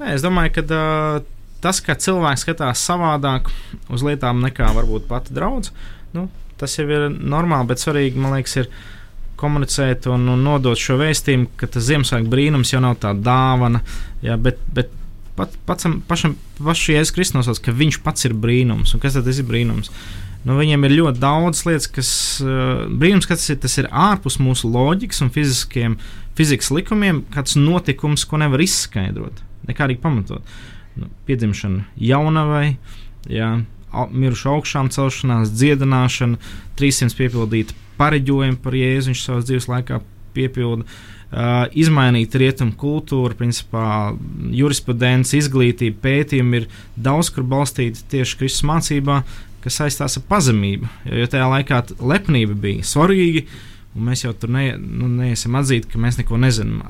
[0.00, 1.20] Nē, es domāju, ka uh,
[1.62, 3.52] tas, ka cilvēks skatās savādāk
[3.94, 5.70] uz lietām nekā varbūt pati draudz,
[6.16, 6.26] nu,
[6.60, 8.70] tas jau ir normāli, bet svarīgi, man liekas, ir
[9.40, 13.82] komunicēt un, un nodot šo vēstījumu, ka tas Ziemassvētku brīnums jau nav tā dāvana,
[14.24, 14.92] jā, bet, bet
[15.40, 18.94] pat, pacam, pašam, pašu Jēzus Kristus nosauc, ka viņš pats ir brīnums.
[18.94, 19.92] Un kas tad ir brīnums?
[20.44, 22.10] Nu, viņiem ir ļoti daudz lietas, kas
[22.44, 25.98] uh, brīnums, kas ir, tas ir ārpus mūsu loģikas un fiziskiem,
[26.38, 30.56] fizikas likumiem, kāds notikums, ko nevar izskaidrot, nekādīgi pamatot.
[31.00, 32.78] Nu, piedzimšana jaunavai,
[33.28, 33.52] jā,
[33.92, 36.40] mirušu augšām celšanās, dziedināšana,
[36.80, 40.00] 300 piepildīta pareģojumu par Jēzu viņš savas dzīves laikā
[40.34, 40.86] piepilda.
[40.86, 41.20] Uh,
[41.78, 44.10] izmainīt rietumu kultūru, principā
[44.50, 49.20] jurisprudence, izglītība, pētījumi ir daudz kur balstīti tieši Kristus mācībā,
[49.62, 50.90] kas saistās ar pazemību.
[51.06, 53.44] Jo, jo tajā laikā lepnība bija svarīga,
[53.94, 56.82] un mēs jau tur ne, nu, neesam atzīti, ka mēs neko nezinām.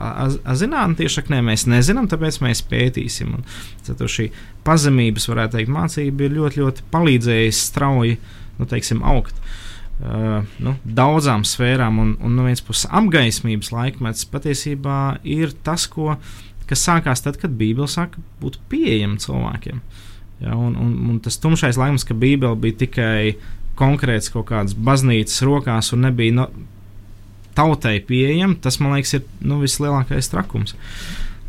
[0.56, 3.36] Zinātnē tieši saknē mēs nezinām, tāpēc mēs pētīsim.
[3.36, 3.48] Un,
[3.84, 4.30] tad šī
[4.64, 8.16] pazemības, varētu teikt, mācība ir ļoti, ļoti palīdzējusi strauji
[8.60, 9.36] nu, teiksim, augt.
[9.36, 9.69] Uh,
[10.00, 16.14] Uh, nu, daudzām sfērām, un, un no vienas puses apgaismības laikmets patiesībā ir tas, ko,
[16.70, 19.82] kas sākās tad, kad Bībele sāka būt pieejama cilvēkiem.
[20.40, 23.34] Ja, un, un, un tas tumšais laikmets, ka Bībele bija tikai
[23.76, 26.48] konkrēts kaut kādas baznīcas rokās un nebija no,
[27.58, 30.72] tautai pieejama, tas man liekas ir nu, vislielākais trakums.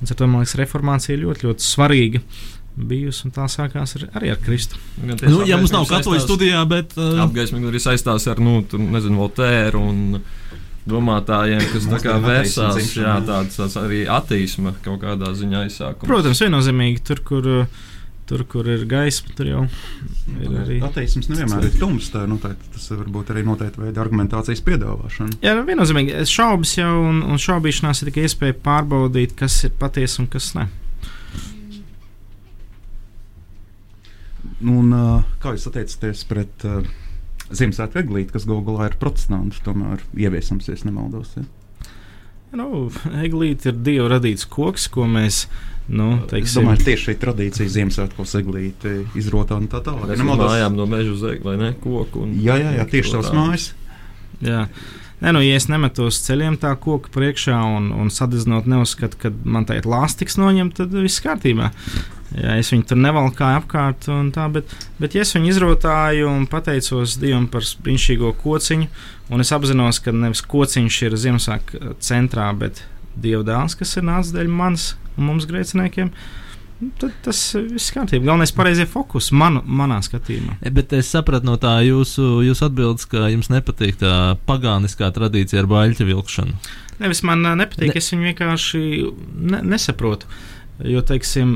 [0.02, 2.20] Un, ar to man liekas, reformācija ir ļoti, ļoti svarīga.
[2.20, 4.80] Uh, bijusi, un tā sākās ar, arī ar Kristu.
[5.04, 6.96] Nu, ja mums nav katoļu studijā, bet.
[6.98, 7.20] Uh...
[7.26, 10.02] Apgaismīgi arī saistās ar, nu, tur, nezinu, Voltēru un
[10.90, 16.10] domātājiem, kas tā kā vērsās, jā, tāds, tāds arī attīsma kaut kādā ziņā izsākums.
[16.10, 17.56] Protams, viennozīmīgi tur, kur.
[18.32, 19.62] Tur, kur ir gaisma, tur jau
[20.40, 20.78] ir arī.
[20.88, 22.06] Attieksmes nevienmēr ir tums.
[22.14, 25.42] Tā, nu, tā, tas var būt arī noteikti veida argumentācijas piedāvāšana.
[25.44, 26.22] Jā, nu, viennozīmīgi.
[26.32, 30.70] Šaubas jau un, un šaubīšanās ir tikai iespēja pārbaudīt, kas ir patiesa un kas ne.
[34.62, 34.92] Un,
[35.42, 36.86] kā jūs attiecaties pret uh,
[37.52, 41.34] Ziemassvētku eglīti, kas galu galā ir protestantu, tomēr ieviesams, ja nemaldos?
[41.36, 41.44] Ja?
[42.56, 42.88] Nu,
[43.24, 45.46] eglīte ir dieva radīts koks, ko mēs.
[45.92, 50.14] Nu, teiksim, es domāju, tieši šī tradīcija Ziemassvētkos eglīti izrotā un tā tālāk.
[50.14, 52.24] Mēs mājām no meža uz vai ne koku.
[52.24, 53.66] Un, jā, jā, jā, tieši tavs mājas.
[54.46, 54.66] Jā.
[55.22, 59.34] Nē, nu, ja es nemetu uz ceļiem tā koka priekšā un, un sadedzinot, neuzskatu, ka
[59.44, 61.72] man tā ir lāstiks noņemt, tad viss kārtībā.
[62.32, 67.18] Jā, es viņu tur nevalkāju apkārt, tā, bet, bet ja es viņu izrotāju un pateicos
[67.20, 68.88] Dievam par brīnišķīgo kociņu,
[69.36, 72.86] un es apzinos, ka nevis kociņš ir Ziemassvētku centrā, bet
[73.20, 76.14] Dieva dēls, kas ir nācis dēļ manis un mums grēciniekiem.
[76.98, 78.24] Tad tas viss kārtībā.
[78.26, 80.56] Galvenais ir pareizie fokus man, manā skatījumā.
[80.66, 84.14] E, bet es sapratu no tā jūsu, jūsu atbildes, ka jums nepatīk tā
[84.48, 86.58] pagāniskā tradīcija ar baļķa vilkšanu.
[87.04, 88.02] Nevis man nepatīk, ne.
[88.02, 88.82] es viņu vienkārši
[89.52, 90.32] ne, nesaprotu.
[90.88, 91.56] Jo, teiksim,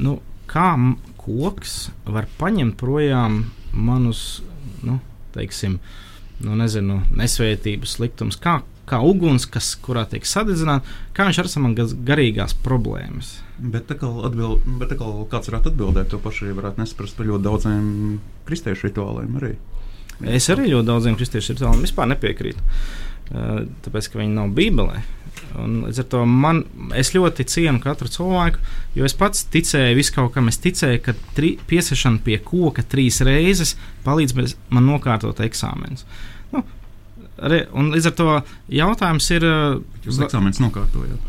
[0.00, 0.18] nu,
[0.50, 0.72] kā
[1.20, 4.42] koks var paņemt projām manus,
[4.84, 4.98] nu,
[5.34, 5.78] teiksim,
[6.42, 11.76] nu, nezinu, nesvētības sliktums, kā, kā uguns, kas, kurā tiek sadedzināta, kā viņš ar savām
[12.08, 13.36] garīgās problēmas.
[13.62, 17.18] Bet tā kā, atbild, bet tā kā kāds varētu atbildēt, to pašu arī varētu nesprast
[17.18, 17.86] par ļoti daudziem
[18.48, 19.38] kristiešu rituāliem.
[19.38, 19.54] Arī.
[20.32, 22.70] Es arī ļoti daudziem kristiešu rituāliem vispār nepiekrītu.
[23.32, 25.02] Tāpēc, ka viņi nav Bībelē.
[25.58, 26.62] Un, līdz ar to man,
[26.96, 28.60] es ļoti cienu katru cilvēku,
[28.96, 33.74] jo es pats ticēju viskam, kam es ticēju, ka tri, piesiešana pie koka trīs reizes
[34.06, 34.36] palīdz
[34.72, 36.06] man nokārtot eksāmenus.
[36.54, 36.64] Nu,
[37.36, 38.30] re, līdz ar to
[38.72, 39.46] jautājums ir.
[40.06, 41.28] Jūs eksāmenus nokārtojat?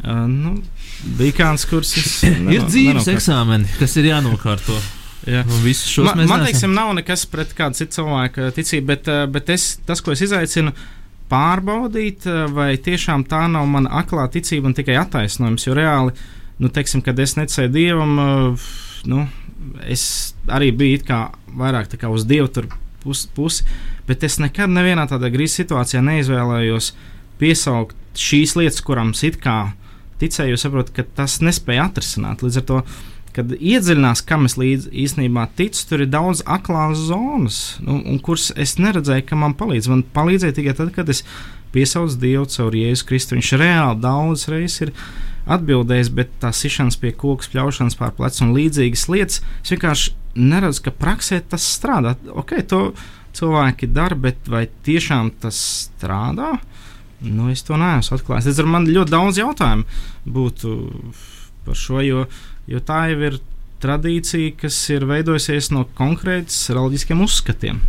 [0.00, 0.54] Uh, nu,
[1.18, 1.92] bija kāds kurs.
[2.54, 4.78] ir dzīves eksāmeni, kas ir jānokārto.
[5.28, 5.42] Jā.
[5.44, 10.14] Man, man teiksim, nav nekas pret kādu citu cilvēku ticību, bet, bet es, tas, ko
[10.14, 10.72] es izaicinu,
[11.30, 15.66] pārbaudīt, vai tiešām tā nav mana aklā ticība un tikai attaisnojums.
[15.68, 16.14] Jo reāli,
[16.60, 18.16] nu, teiksim, kad es necēju dievam,
[19.10, 19.24] nu,
[19.86, 20.04] es
[20.50, 21.20] arī biju kā
[21.56, 22.66] vairāk kā uz dievu
[23.00, 23.62] pusi, pus,
[24.08, 26.92] bet es nekad nevienā tādā grīzes situācijā neizvēlējos
[27.40, 29.72] piesaukt šīs lietas, kurām it kā
[30.20, 32.42] ticēju, saprotu, ka tas nespēja atrisināt.
[32.44, 32.80] Līdz ar to,
[33.36, 38.76] kad iedziļinās, kam es līdz īstenībā ticu, tur ir daudz aklās zonas, nu, kuras es
[38.80, 39.90] neredzēju, ka man palīdz.
[39.92, 41.22] Man palīdzēja tikai tad, kad es
[41.74, 43.36] piesaucu Dievu caur Jēzu Kristu.
[43.38, 44.94] Viņš reāli daudz reizes ir
[45.50, 50.84] atbildējis, bet tā sišanas pie koks, pļaušanas pār plecu un līdzīgas lietas, es vienkārši neredzu,
[50.86, 52.16] ka praksē tas strādā.
[52.38, 52.90] Ok, to
[53.36, 56.56] cilvēki dara, bet vai tiešām tas strādā?
[57.20, 58.48] Nu, es to neesmu atklājis.
[58.48, 59.84] Līdz ar man ļoti daudz jautājumu
[60.24, 60.76] būtu
[61.66, 62.26] par šo, jo,
[62.70, 63.38] jo tā jau ir
[63.80, 67.80] tradīcija, kas ir veidojusies no konkrētas reliģiskiem uzskatiem.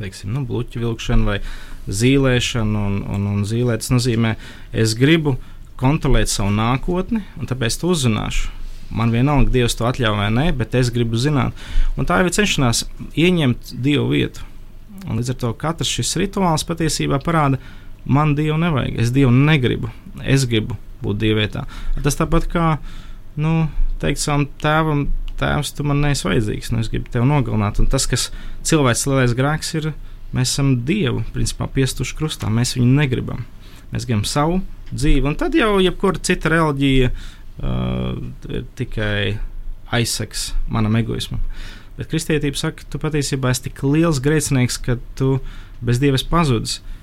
[0.00, 1.38] Teiksim, nu, bluķu vilkšana vai
[1.90, 4.36] zīlēšana, un, un, un zīlēt tas nozīmē,
[4.72, 5.36] es gribu
[5.80, 8.56] kontrolēt savu nākotni, un tāpēc to uzzināšu.
[8.90, 11.54] Man vienalga, Dievs to atļauj vai nē, bet es gribu zināt.
[11.94, 12.82] Un tā ir cenšanās
[13.14, 14.42] ieņemt Dievu vietu.
[15.06, 17.60] Un līdz ar to katrs šis rituāls patiesībā parāda,
[18.08, 19.92] Man Dievu nevajag, es Dievu negribu.
[20.24, 21.64] Es gribu būt Dievietā.
[22.04, 22.66] Tas tāpat kā,
[23.40, 23.54] nu,
[24.02, 25.08] teikt savam tēvam,
[25.40, 27.80] tēvs, tu man neesi vajadzīgs, nu, es gribu tevi nogalināt.
[27.80, 28.28] Un tas, kas
[28.68, 29.92] cilvēks lielais grēks ir,
[30.36, 33.46] mēs esam Dievu, principā, piestuši krustā, mēs viņu negribam.
[33.90, 34.60] Mēs gribam savu
[34.92, 38.20] dzīvi, un tad jau jebkura cita reliģija uh,
[38.50, 39.38] ir tikai
[39.94, 41.42] aizsaks manam egoismam.
[41.98, 45.38] Bet kristietība saka, tu patiesībā esi tik liels grēcinieks, ka tu
[45.84, 46.78] bez dievas pazudis.
[46.80, 46.99] Bet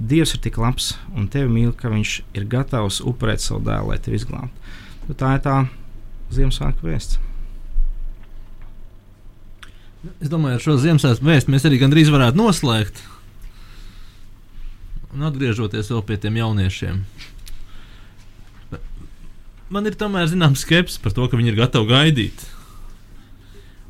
[0.00, 3.98] Dievs ir tik labs un tevi mīl, ka viņš ir gatavs upurēt savu dēlu, lai
[4.00, 4.70] tevi izglābtu.
[5.08, 5.56] Nu, tā ir tā
[6.32, 7.18] Ziemassvētku vēsts.
[10.22, 13.02] Es domāju, ar šo Ziemassvētku vēstu mēs arī gandrīz varētu noslēgt.
[15.10, 17.02] Un atgriežoties vēl pie tiem jauniešiem.
[19.70, 22.46] Man ir tomēr zināms skepsis par to, ka viņi ir gatavi gaidīt.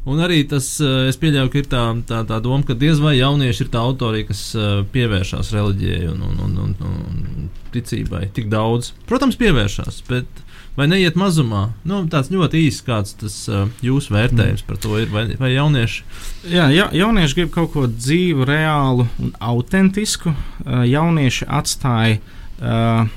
[0.08, 3.18] Un arī tas, eh, es pieļauju, ka ir tā, tā, tā doma, ka diez vai
[3.18, 8.48] jaunieši ir tā autori, kas eh, pievēršās reliģijai un, un, un, un, un ticībai tik
[8.52, 8.94] daudz.
[9.10, 10.40] Protams, pievēršās, bet
[10.78, 11.66] vai neiet mazumā?
[11.84, 16.04] Nu, tāds ļoti īsts kāds tas uh, jūsu vērtējums par to ir, vai, vai jaunieši?
[16.48, 20.32] Jā, ja, jaunieši grib kaut ko dzīvu, reālu un autentisku.
[20.64, 23.10] Jaunieši atstāja uh,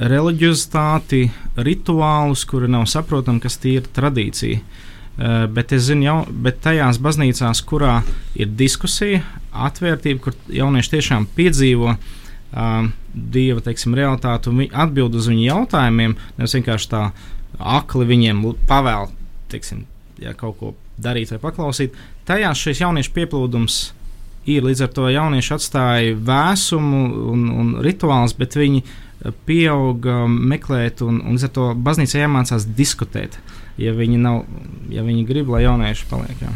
[0.00, 1.28] reliģiozitāti,
[1.68, 4.58] rituālus, kuri nav saprotami, kas tie ir tradīcija.
[4.58, 4.88] Uh,
[5.52, 8.00] bet es zinu, jau, bet tajās baznīcās, kurā
[8.38, 9.20] ir diskusija,
[9.52, 16.56] atvērtība, kur jaunieši tiešām piedzīvo uh, dieva teiksim, realitāti un atbild uz viņu jautājumiem, nevis
[16.56, 17.02] vienkārši tā
[17.58, 19.10] akli viņiem pavēl
[19.52, 19.84] teiksim,
[20.22, 21.96] ja, kaut ko darīt vai paklausīt.
[22.24, 23.80] Tajās šis jauniešu pieplūdums
[24.48, 27.02] ir līdz ar to jaunieši atstāja vēsumu
[27.34, 28.80] un, un rituālus, bet viņi
[29.46, 33.36] pieauga meklēt un, un līdz ar to baznīca iemācās diskutēt.
[33.36, 34.42] Uh, ja viņi, nav,
[34.92, 36.44] ja viņi grib, lai jaunieši paliek.
[36.44, 36.52] Jā.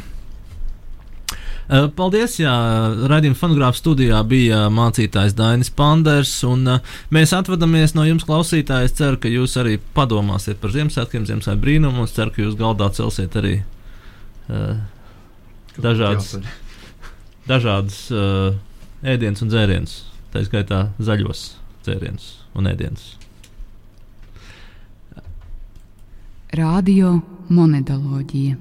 [1.67, 2.37] Paldies!
[2.39, 2.53] Jā,
[3.11, 6.63] Radījuma fonogrāfa studijā bija mācītājs Dainis Panders, un
[7.11, 8.87] mēs atvadāmies no jums, klausītāji.
[8.87, 12.93] Es ceru, ka jūs arī padomāsiet par Ziemassvētkiem, Ziemassvētku brīnumu, un ceru, ka jūs galdā
[12.95, 13.57] celsiet arī
[14.47, 14.79] uh,
[15.83, 16.37] dažādas,
[17.51, 18.55] dažādas uh,
[19.03, 20.01] ēdienas un dzērienus,
[20.31, 21.49] tā skaitā zaļos
[21.83, 23.17] dzērienus un ēdienus.
[26.57, 27.19] Radio
[27.53, 28.55] monodoloģija.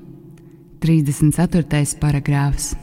[0.83, 1.95] 34.
[2.01, 2.73] paragrāfs.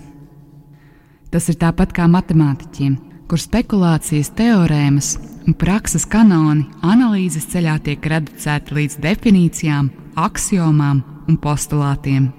[1.28, 2.94] Tas ir tāpat kā matemātiķiem,
[3.28, 5.10] kur spekulācijas teorēmas
[5.44, 12.30] un prakses kanoni analīzes ceļā tiek reducēti līdz definīcijām, axiomām un postulātiem.